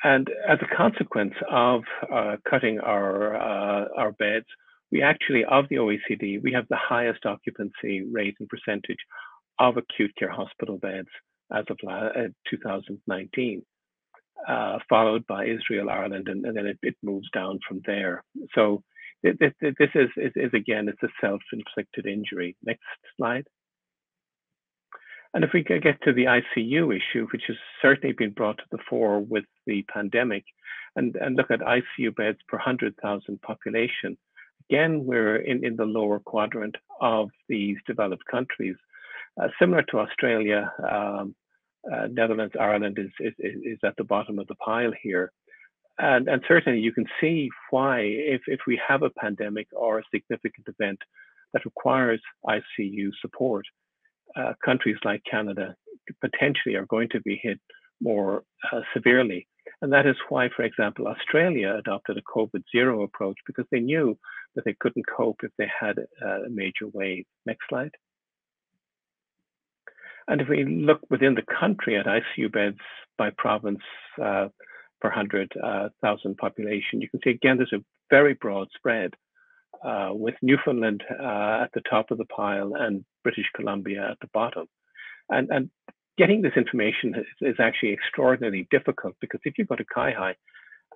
[0.04, 1.82] And as a consequence of
[2.12, 4.46] uh, cutting our, uh, our beds,
[4.92, 8.98] we actually, of the OECD, we have the highest occupancy rate and percentage
[9.58, 11.08] of acute care hospital beds
[11.52, 13.62] as of uh, 2019,
[14.48, 18.22] uh, followed by Israel, Ireland, and, and then it, it, moves down from there.
[18.54, 18.82] So
[19.22, 22.56] this, this is, is, is, again, it's a self-inflicted injury.
[22.64, 22.82] Next
[23.16, 23.46] slide.
[25.36, 28.78] And if we get to the ICU issue, which has certainly been brought to the
[28.88, 30.44] fore with the pandemic,
[30.96, 34.16] and, and look at ICU beds per 100,000 population,
[34.70, 38.76] again, we're in, in the lower quadrant of these developed countries.
[39.38, 41.34] Uh, similar to Australia, um,
[41.92, 45.32] uh, Netherlands, Ireland is, is, is at the bottom of the pile here.
[45.98, 50.02] And, and certainly you can see why, if, if we have a pandemic or a
[50.10, 51.00] significant event
[51.52, 53.66] that requires ICU support,
[54.34, 55.74] uh, countries like Canada
[56.20, 57.60] potentially are going to be hit
[58.00, 59.46] more uh, severely.
[59.82, 64.16] And that is why, for example, Australia adopted a COVID zero approach because they knew
[64.54, 67.26] that they couldn't cope if they had a major wave.
[67.44, 67.90] Next slide.
[70.28, 72.78] And if we look within the country at ICU beds
[73.16, 73.82] by province
[74.20, 74.48] uh,
[75.00, 79.14] per 100,000 uh, population, you can see again there's a very broad spread
[79.84, 84.28] uh, with Newfoundland uh, at the top of the pile and British Columbia at the
[84.32, 84.66] bottom.
[85.28, 85.70] And, and
[86.18, 90.34] getting this information is, is actually extraordinarily difficult because if you go to CIHI,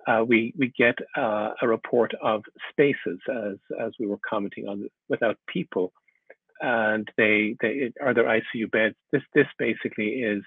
[0.07, 4.87] uh, we, we get uh, a report of spaces, as, as we were commenting on,
[5.09, 5.93] without people.
[6.59, 8.95] And they, they are there ICU beds.
[9.11, 10.43] This, this basically is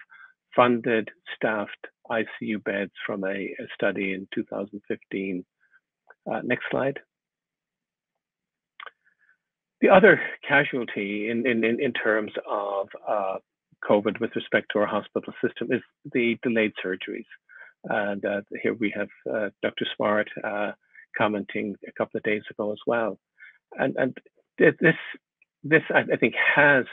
[0.54, 5.44] funded, staffed ICU beds from a, a study in 2015.
[6.30, 7.00] Uh, next slide.
[9.84, 10.18] The other
[10.48, 13.36] casualty in, in, in, terms of uh,
[13.86, 17.26] COVID with respect to our hospital system is the delayed surgeries.
[17.84, 19.84] And uh, here we have uh, Dr.
[19.94, 20.72] Smart uh,
[21.18, 23.18] commenting a couple of days ago as well.
[23.78, 24.16] And, and
[24.56, 24.72] this,
[25.62, 26.86] this I think, has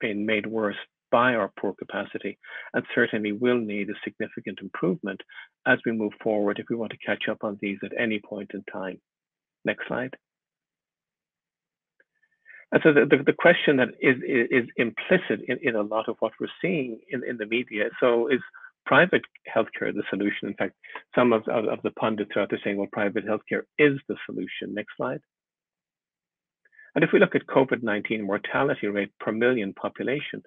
[0.00, 0.74] been made worse
[1.12, 2.38] by our poor capacity
[2.74, 5.20] and certainly will need a significant improvement
[5.64, 8.50] as we move forward if we want to catch up on these at any point
[8.52, 9.00] in time.
[9.64, 10.16] Next slide.
[12.72, 16.16] And so the, the, the, question that is, is implicit in, in a lot of
[16.18, 17.90] what we're seeing in, in the media.
[18.00, 18.40] So is
[18.84, 19.22] private
[19.54, 20.48] healthcare the solution?
[20.48, 20.74] In fact,
[21.14, 24.74] some of, of, of the pundits throughout are saying, well, private healthcare is the solution.
[24.74, 25.20] Next slide.
[26.96, 30.42] And if we look at COVID-19 mortality rate per million population,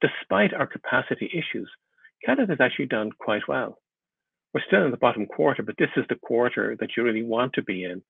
[0.00, 1.68] despite our capacity issues,
[2.24, 3.78] Canada has actually done quite well.
[4.52, 7.54] We're still in the bottom quarter, but this is the quarter that you really want
[7.54, 8.02] to be in.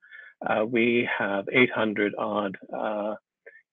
[0.44, 3.14] Uh, we have 800 odd uh,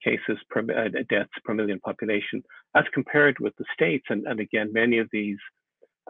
[0.04, 2.43] cases per uh, deaths per million population
[2.76, 4.06] as compared with the states.
[4.10, 5.38] And, and again, many of these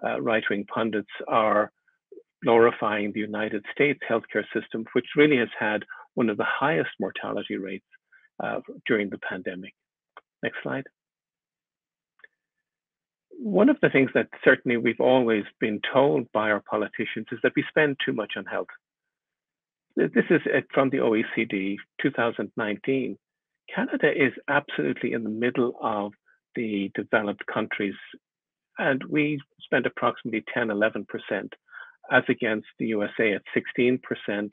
[0.03, 1.71] uh, right-wing pundits are
[2.43, 5.83] glorifying the United States healthcare system, which really has had
[6.15, 7.85] one of the highest mortality rates
[8.43, 9.73] uh, during the pandemic.
[10.43, 10.85] Next slide.
[13.37, 17.53] One of the things that certainly we've always been told by our politicians is that
[17.55, 18.67] we spend too much on health.
[19.95, 23.17] This is uh, from the OECD 2019.
[23.73, 26.11] Canada is absolutely in the middle of
[26.55, 27.95] the developed countries,
[28.77, 31.05] and we spend approximately 10, 11%,
[32.11, 34.49] as against the USA at 16%.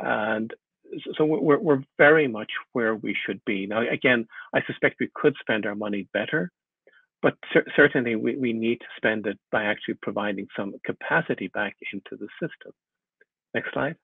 [0.00, 0.52] And
[1.16, 3.66] so we're, we're very much where we should be.
[3.66, 6.50] Now, again, I suspect we could spend our money better,
[7.22, 11.76] but cer certainly we, we need to spend it by actually providing some capacity back
[11.92, 12.72] into the system.
[13.54, 13.96] Next slide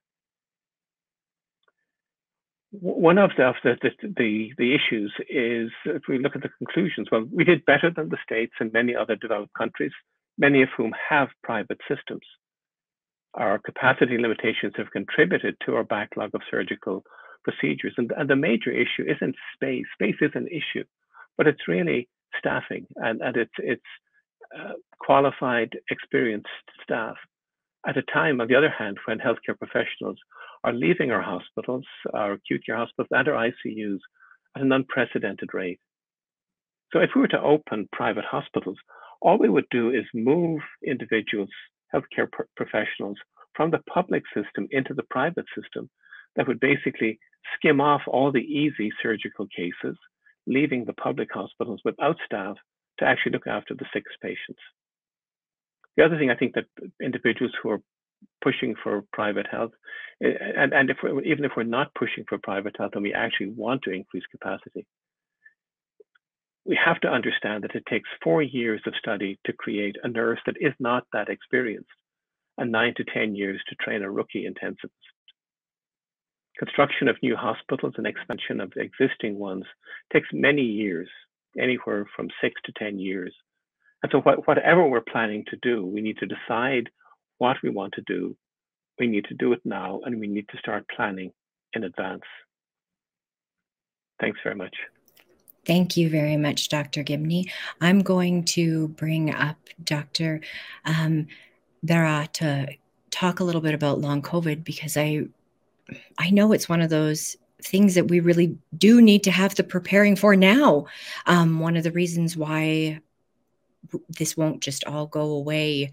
[2.71, 7.25] one of the, the, the, the, issues is if we look at the conclusions, well,
[7.33, 9.93] we did better than the States and many other developed countries,
[10.37, 12.23] many of whom have private systems.
[13.35, 17.05] Our capacity limitations have contributed to our backlog of surgical
[17.43, 17.95] procedures.
[17.97, 19.87] And, and the major issue isn't space.
[19.95, 20.85] Space is an issue,
[21.37, 22.09] but it's really
[22.39, 23.83] staffing and, and it's, it's
[24.57, 26.49] uh, qualified, experienced
[26.83, 27.17] staff.
[27.87, 30.19] At a time, on the other hand, when healthcare professionals
[30.65, 33.99] are leaving our hospitals, our acute care hospitals, and our ICUs
[34.57, 35.81] at an unprecedented rate.
[36.93, 38.79] So, if we were to open private hospitals,
[39.21, 41.51] all we would do is move individuals,
[41.95, 43.19] healthcare professionals,
[43.55, 45.91] from the public system into the private system
[46.37, 47.19] that would basically
[47.57, 49.97] skim off all the easy surgical cases,
[50.47, 52.57] leaving the public hospitals without staff
[52.99, 54.61] to actually look after the sickest patients.
[55.99, 56.67] The other thing I think that
[57.03, 57.83] individuals who are
[58.41, 59.73] pushing for private health,
[60.23, 63.51] eh, and, and if even if we're not pushing for private health and we actually
[63.51, 64.87] want to increase capacity,
[66.65, 70.39] we have to understand that it takes four years of study to create a nurse
[70.47, 71.91] that is not that experienced,
[72.59, 75.05] and nine to 10 years to train a rookie intensivist.
[76.61, 79.65] Construction of new hospitals and expansion of existing ones
[80.13, 81.09] takes many years,
[81.59, 83.35] anywhere from six to 10 years.
[84.03, 86.89] And so, what, whatever we're planning to do, we need to decide
[87.39, 88.37] what we want to do.
[88.99, 91.33] We need to do it now, and we need to start planning
[91.73, 92.23] in advance.
[94.21, 94.75] Thanks very much.
[95.67, 97.03] Thank you very much, Dr.
[97.03, 97.51] Gibney.
[97.81, 100.41] I'm going to bring up Dr.
[100.85, 101.27] Um,
[101.85, 102.69] Bhéreur to
[103.11, 105.27] talk a little bit about long COVID because I
[106.19, 109.65] I know it's one of those things that we really do need to have the
[109.65, 110.87] preparing for now.
[111.27, 113.01] Um, one of the reasons why
[114.09, 115.93] this won't just all go away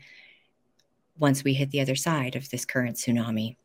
[1.17, 3.55] once we hit the other side of this current tsunami.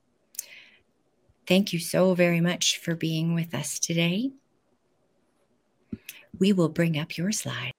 [1.46, 4.30] Thank you so very much for being with us today.
[6.38, 7.72] We will bring up your slide.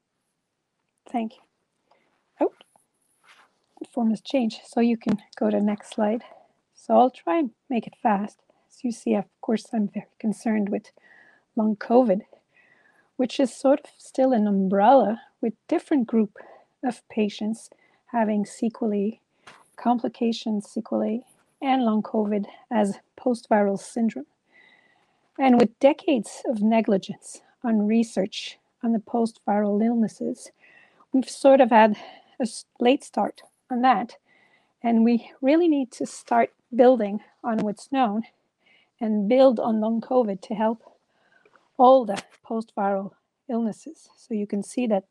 [1.09, 1.41] Thank you.
[2.41, 2.53] Oh,
[3.79, 6.23] the form has changed, so you can go to next slide.
[6.73, 8.39] So I'll try and make it fast.
[8.69, 10.91] As you see, of course, I'm very concerned with
[11.55, 12.21] long COVID,
[13.17, 16.37] which is sort of still an umbrella with different group
[16.83, 17.69] of patients
[18.07, 19.21] having sequelae
[19.81, 21.25] complications, sequelae,
[21.61, 24.25] and long COVID as post viral syndrome.
[25.39, 30.51] And with decades of negligence on research on the post viral illnesses,
[31.11, 31.97] we've sort of had
[32.39, 32.47] a
[32.79, 34.17] late start on that.
[34.83, 38.23] And we really need to start building on what's known
[38.99, 40.83] and build on long COVID to help
[41.81, 43.09] all the post viral
[43.49, 44.07] illnesses.
[44.15, 45.05] So you can see that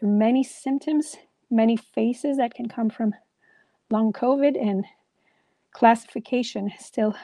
[0.00, 1.16] there are many symptoms,
[1.50, 3.14] many faces that can come from
[3.90, 4.86] long COVID and
[5.72, 7.14] classification still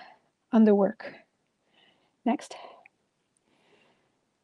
[0.52, 1.14] under work.
[2.26, 2.54] Next.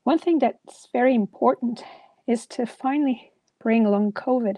[0.04, 1.84] One thing that's very important
[2.26, 3.32] is to finally
[3.62, 4.56] bring long COVID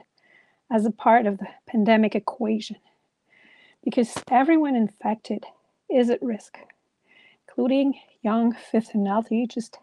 [0.71, 2.77] as a part of the pandemic equation
[3.85, 5.45] because everyone infected
[5.91, 6.57] is at risk,
[7.53, 9.79] including young, fifth, and healthy, just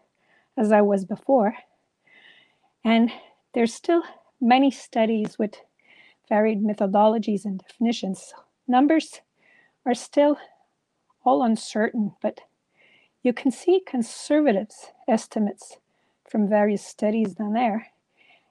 [0.56, 1.54] as I was before.
[2.84, 3.12] And
[3.54, 4.02] there's still
[4.40, 5.54] many studies with
[6.28, 8.34] varied methodologies and definitions.
[8.66, 9.20] Numbers
[9.86, 10.36] are still
[11.24, 12.40] all uncertain, but
[13.22, 15.76] you can see conservatives' estimates
[16.28, 17.86] from various studies down there,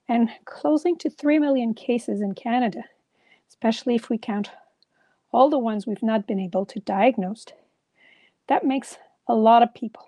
[0.07, 2.83] and closing to 3 million cases in Canada,
[3.49, 4.49] especially if we count
[5.31, 7.45] all the ones we've not been able to diagnose.
[8.47, 8.97] That makes
[9.29, 10.05] a lot of people.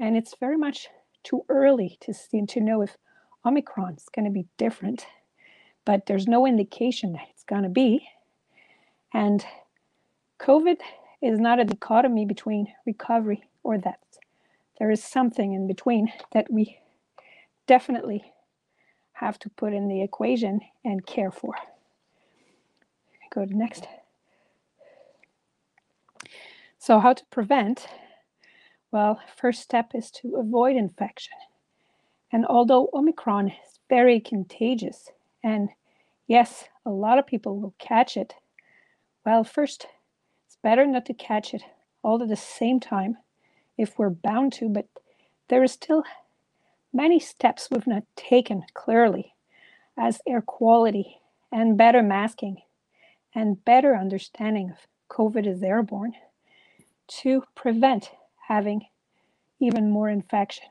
[0.00, 0.88] And it's very much
[1.22, 2.96] too early to see and to know if
[3.46, 5.06] Omicron is going to be different
[5.84, 8.08] but there's no indication that it's going to be.
[9.12, 9.44] And
[10.40, 10.78] COVID
[11.22, 13.98] is not a dichotomy between recovery or death.
[14.78, 16.78] There is something in between that we
[17.66, 18.32] definitely
[19.12, 21.54] have to put in the equation and care for.
[23.32, 23.86] Go to next.
[26.78, 27.86] So, how to prevent?
[28.94, 31.36] Well, first step is to avoid infection.
[32.30, 35.10] And although Omicron is very contagious,
[35.42, 35.70] and
[36.28, 38.34] yes, a lot of people will catch it.
[39.26, 39.88] Well, first,
[40.46, 41.64] it's better not to catch it
[42.04, 43.16] all at the same time
[43.76, 44.86] if we're bound to, but
[45.48, 46.04] there are still
[46.92, 49.34] many steps we've not taken clearly
[49.98, 51.18] as air quality
[51.50, 52.58] and better masking
[53.34, 56.12] and better understanding of COVID is airborne
[57.08, 58.12] to prevent
[58.48, 58.86] having
[59.60, 60.68] even more infection.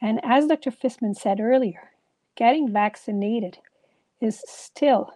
[0.00, 0.70] And as Dr.
[0.70, 1.90] Fisman said earlier,
[2.34, 3.58] getting vaccinated
[4.20, 5.14] is still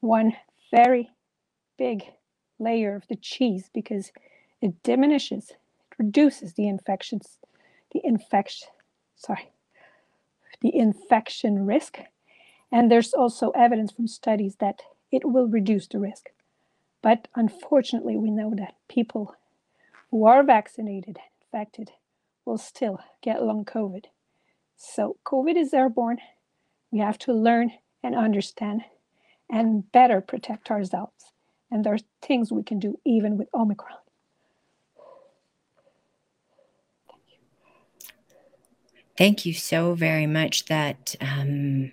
[0.00, 0.36] one
[0.70, 1.10] very
[1.78, 2.04] big
[2.58, 4.12] layer of the cheese because
[4.60, 7.38] it diminishes, it reduces the infections,
[7.92, 8.68] the infection,
[9.16, 9.50] sorry,
[10.60, 11.98] the infection risk.
[12.70, 16.30] And there's also evidence from studies that it will reduce the risk.
[17.02, 19.34] But unfortunately, we know that people
[20.10, 21.90] who are vaccinated infected
[22.44, 24.06] will still get long COVID.
[24.76, 26.18] So, COVID is airborne.
[26.90, 27.72] We have to learn
[28.02, 28.82] and understand
[29.50, 31.32] and better protect ourselves
[31.70, 33.98] And there are things we can do even with Omicron.
[39.16, 40.64] Thank you so very much.
[40.66, 41.92] That um,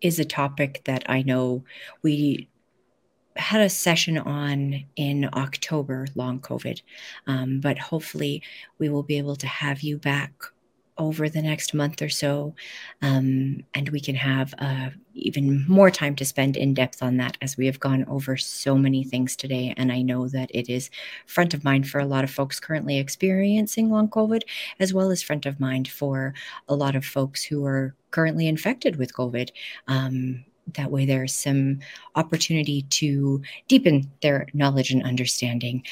[0.00, 1.64] is a topic that I know
[2.02, 2.48] we
[3.36, 6.80] had a session on in October, long COVID,
[7.26, 8.42] um, but hopefully
[8.78, 10.32] we will be able to have you back
[10.98, 12.54] over the next month or so.
[13.02, 17.36] Um, and we can have uh, even more time to spend in depth on that
[17.42, 19.74] as we have gone over so many things today.
[19.76, 20.90] And I know that it is
[21.26, 24.42] front of mind for a lot of folks currently experiencing long COVID,
[24.80, 26.34] as well as front of mind for
[26.68, 29.50] a lot of folks who are currently infected with COVID.
[29.88, 30.44] Um,
[30.74, 31.78] that way there's some
[32.14, 35.82] opportunity to deepen their knowledge and understanding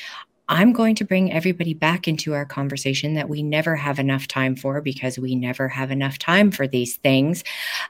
[0.49, 4.57] I'm going to bring everybody back into our conversation that we never have enough time
[4.57, 7.43] for because we never have enough time for these things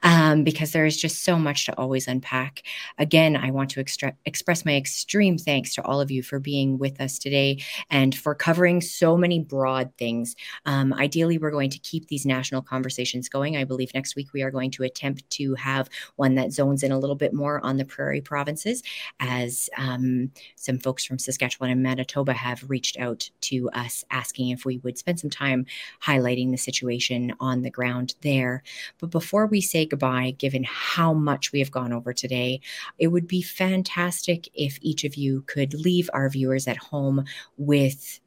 [0.05, 2.63] um, because there is just so much to always unpack.
[2.97, 3.81] Again, I want to
[4.25, 7.61] express my extreme thanks to all of you for being with us today
[7.91, 10.37] and for covering so many broad things.
[10.65, 13.57] Um, ideally, we're going to keep these national conversations going.
[13.57, 16.93] I believe next week we are going to attempt to have one that zones in
[16.93, 18.85] a little bit more on the prairie provinces
[19.19, 24.67] as um, some folks from Saskatchewan and Manitoba have reached out to us asking if
[24.67, 25.65] we would spend some time
[26.03, 28.63] highlighting the situation on the ground there.
[28.99, 32.61] But before we say goodbye, given how much we have gone over today,
[32.99, 37.25] it would be fantastic if each of you could leave our viewers at home
[37.57, 38.21] with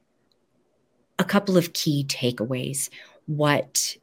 [1.19, 2.89] a couple of key takeaways.
[3.27, 3.97] What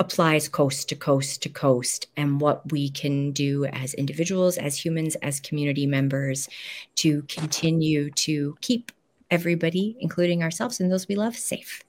[0.00, 5.14] applies coast to coast to coast and what we can do as individuals, as humans,
[5.16, 6.48] as community members
[6.96, 8.90] to continue to keep
[9.30, 11.82] everybody, including ourselves and those we love, safe.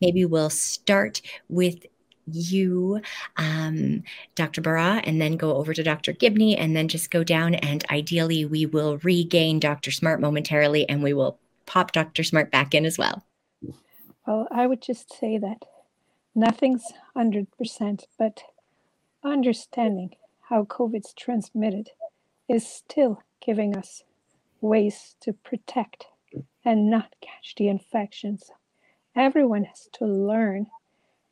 [0.00, 1.86] Maybe we'll start with
[2.26, 3.00] you,
[3.36, 4.02] um,
[4.34, 4.60] Dr.
[4.60, 6.12] Bhéreur, and then go over to Dr.
[6.12, 7.54] Gibney, and then just go down.
[7.54, 9.90] And ideally, we will regain Dr.
[9.90, 12.24] Smart momentarily, and we will pop Dr.
[12.24, 13.24] Smart back in as well.
[14.26, 15.58] Well, I would just say that
[16.36, 16.84] nothing's
[17.16, 18.42] 100%, but
[19.24, 20.10] understanding
[20.48, 21.90] how COVID's transmitted
[22.48, 24.04] is still giving us
[24.60, 26.06] ways to protect
[26.64, 28.50] and not catch the infections.
[29.16, 30.66] Everyone has to learn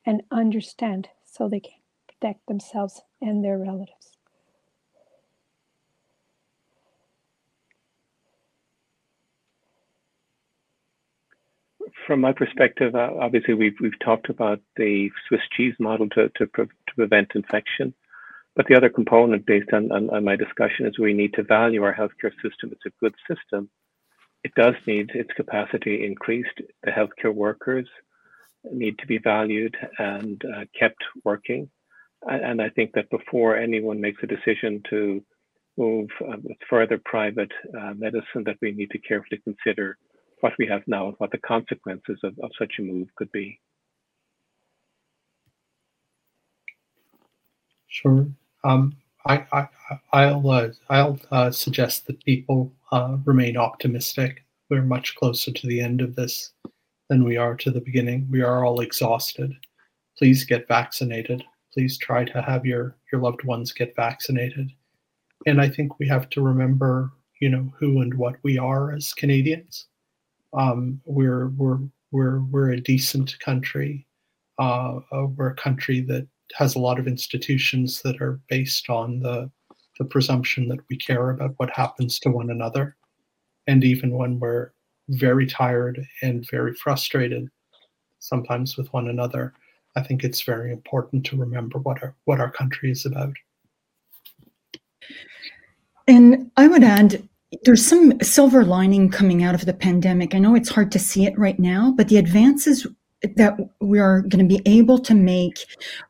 [0.06, 1.78] and understand so they can
[2.08, 4.13] protect themselves and their relatives.
[12.06, 16.46] From my perspective, uh, obviously we've we've talked about the Swiss cheese model to to,
[16.46, 17.94] pre- to prevent infection,
[18.56, 21.82] but the other component, based on, on, on my discussion, is we need to value
[21.82, 22.70] our healthcare system.
[22.72, 23.70] It's a good system.
[24.44, 26.60] It does need its capacity increased.
[26.82, 27.88] The healthcare workers
[28.70, 31.70] need to be valued and uh, kept working.
[32.26, 35.22] And I think that before anyone makes a decision to
[35.76, 36.36] move uh,
[36.70, 39.98] further private uh, medicine, that we need to carefully consider
[40.40, 43.60] what we have now and what the consequences of, of such a move could be.
[47.88, 48.26] Sure.
[48.64, 48.96] Um,
[49.26, 49.68] I, I,
[50.12, 54.44] I'll, uh, I'll uh, suggest that people uh, remain optimistic.
[54.68, 56.52] We're much closer to the end of this
[57.08, 58.26] than we are to the beginning.
[58.30, 59.54] We are all exhausted.
[60.18, 61.44] Please get vaccinated.
[61.72, 64.70] Please try to have your, your loved ones get vaccinated.
[65.46, 69.12] And I think we have to remember, you know, who and what we are as
[69.14, 69.86] Canadians
[70.56, 71.78] um, we're we're
[72.10, 74.06] we're we're a decent country.
[74.58, 79.20] Uh, uh, we're a country that has a lot of institutions that are based on
[79.20, 79.50] the
[79.98, 82.96] the presumption that we care about what happens to one another,
[83.66, 84.72] and even when we're
[85.08, 87.48] very tired and very frustrated,
[88.18, 89.52] sometimes with one another,
[89.96, 93.34] I think it's very important to remember what our what our country is about.
[96.06, 97.26] And I would add,
[97.64, 100.34] there's some silver lining coming out of the pandemic.
[100.34, 102.86] I know it's hard to see it right now, but the advances
[103.36, 105.58] that we are going to be able to make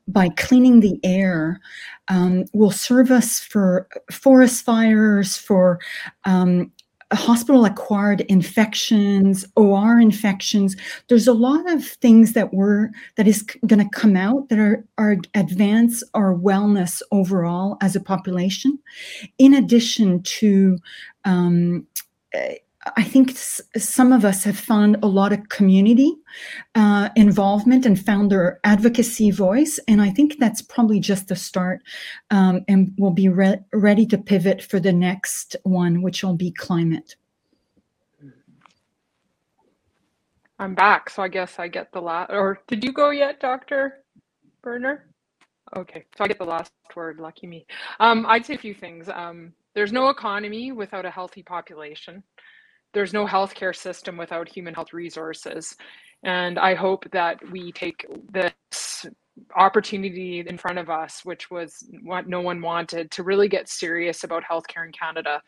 [0.08, 1.60] by cleaning the air
[2.08, 5.78] um, will serve us for forest fires, for
[6.24, 6.72] um,
[7.12, 10.76] hospital acquired infections, OR infections.
[11.08, 14.84] There's a lot of things that we're that is going to come out that are,
[14.98, 18.78] are advance our wellness overall as a population,
[19.38, 20.78] in addition to
[21.24, 21.86] um,
[22.96, 23.32] I think
[23.76, 26.14] some of us have found a lot of community
[26.74, 29.78] uh, involvement and found their advocacy voice.
[29.88, 31.82] And I think that's probably just the start.
[32.30, 36.50] Um, and we'll be re- ready to pivot for the next one, which will be
[36.52, 37.16] climate.
[40.58, 42.30] I'm back, so I guess I get the last.
[42.30, 44.04] Or did you go yet, Doctor
[44.64, 45.00] Bhéreur?
[45.76, 47.18] Okay, so I get the last word.
[47.18, 47.66] Lucky me.
[47.98, 49.08] Um, I'd say a few things.
[49.08, 52.22] Um, There's no economy without a healthy population.
[52.94, 55.76] There's no healthcare system without human health resources.
[56.22, 59.04] And I hope that we take this
[59.56, 64.24] opportunity in front of us, which was what no one wanted, to really get serious
[64.24, 65.42] about healthcare in Canada.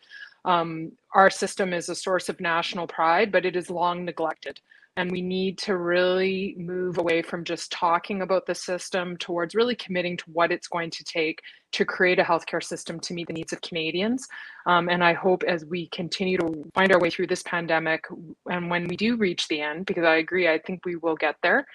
[0.44, 4.60] Um, our system is a source of national pride, but it is long neglected.
[4.96, 9.74] And we need to really move away from just talking about the system towards really
[9.74, 11.42] committing to what it's going to take
[11.72, 14.26] to create a healthcare system to meet the needs of Canadians.
[14.64, 18.04] Um, and I hope as we continue to find our way through this pandemic,
[18.46, 21.36] and when we do reach the end, because I agree, I think we will get
[21.42, 21.66] there,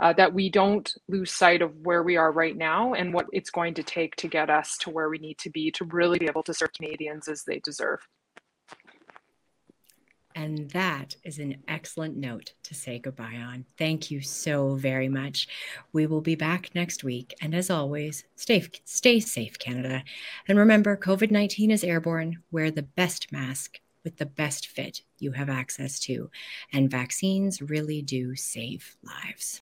[0.00, 3.50] uh, that we don't lose sight of where we are right now and what it's
[3.50, 6.26] going to take to get us to where we need to be to really be
[6.26, 8.00] able to serve Canadians as they deserve.
[10.34, 13.64] And that is an excellent note to say goodbye on.
[13.76, 15.48] Thank you so very much.
[15.92, 17.34] We will be back next week.
[17.40, 20.04] And as always, stay, stay safe, Canada.
[20.48, 22.42] And remember, COVID 19 is airborne.
[22.50, 26.30] Wear the best mask with the best fit you have access to.
[26.72, 29.60] And vaccines really do save lives.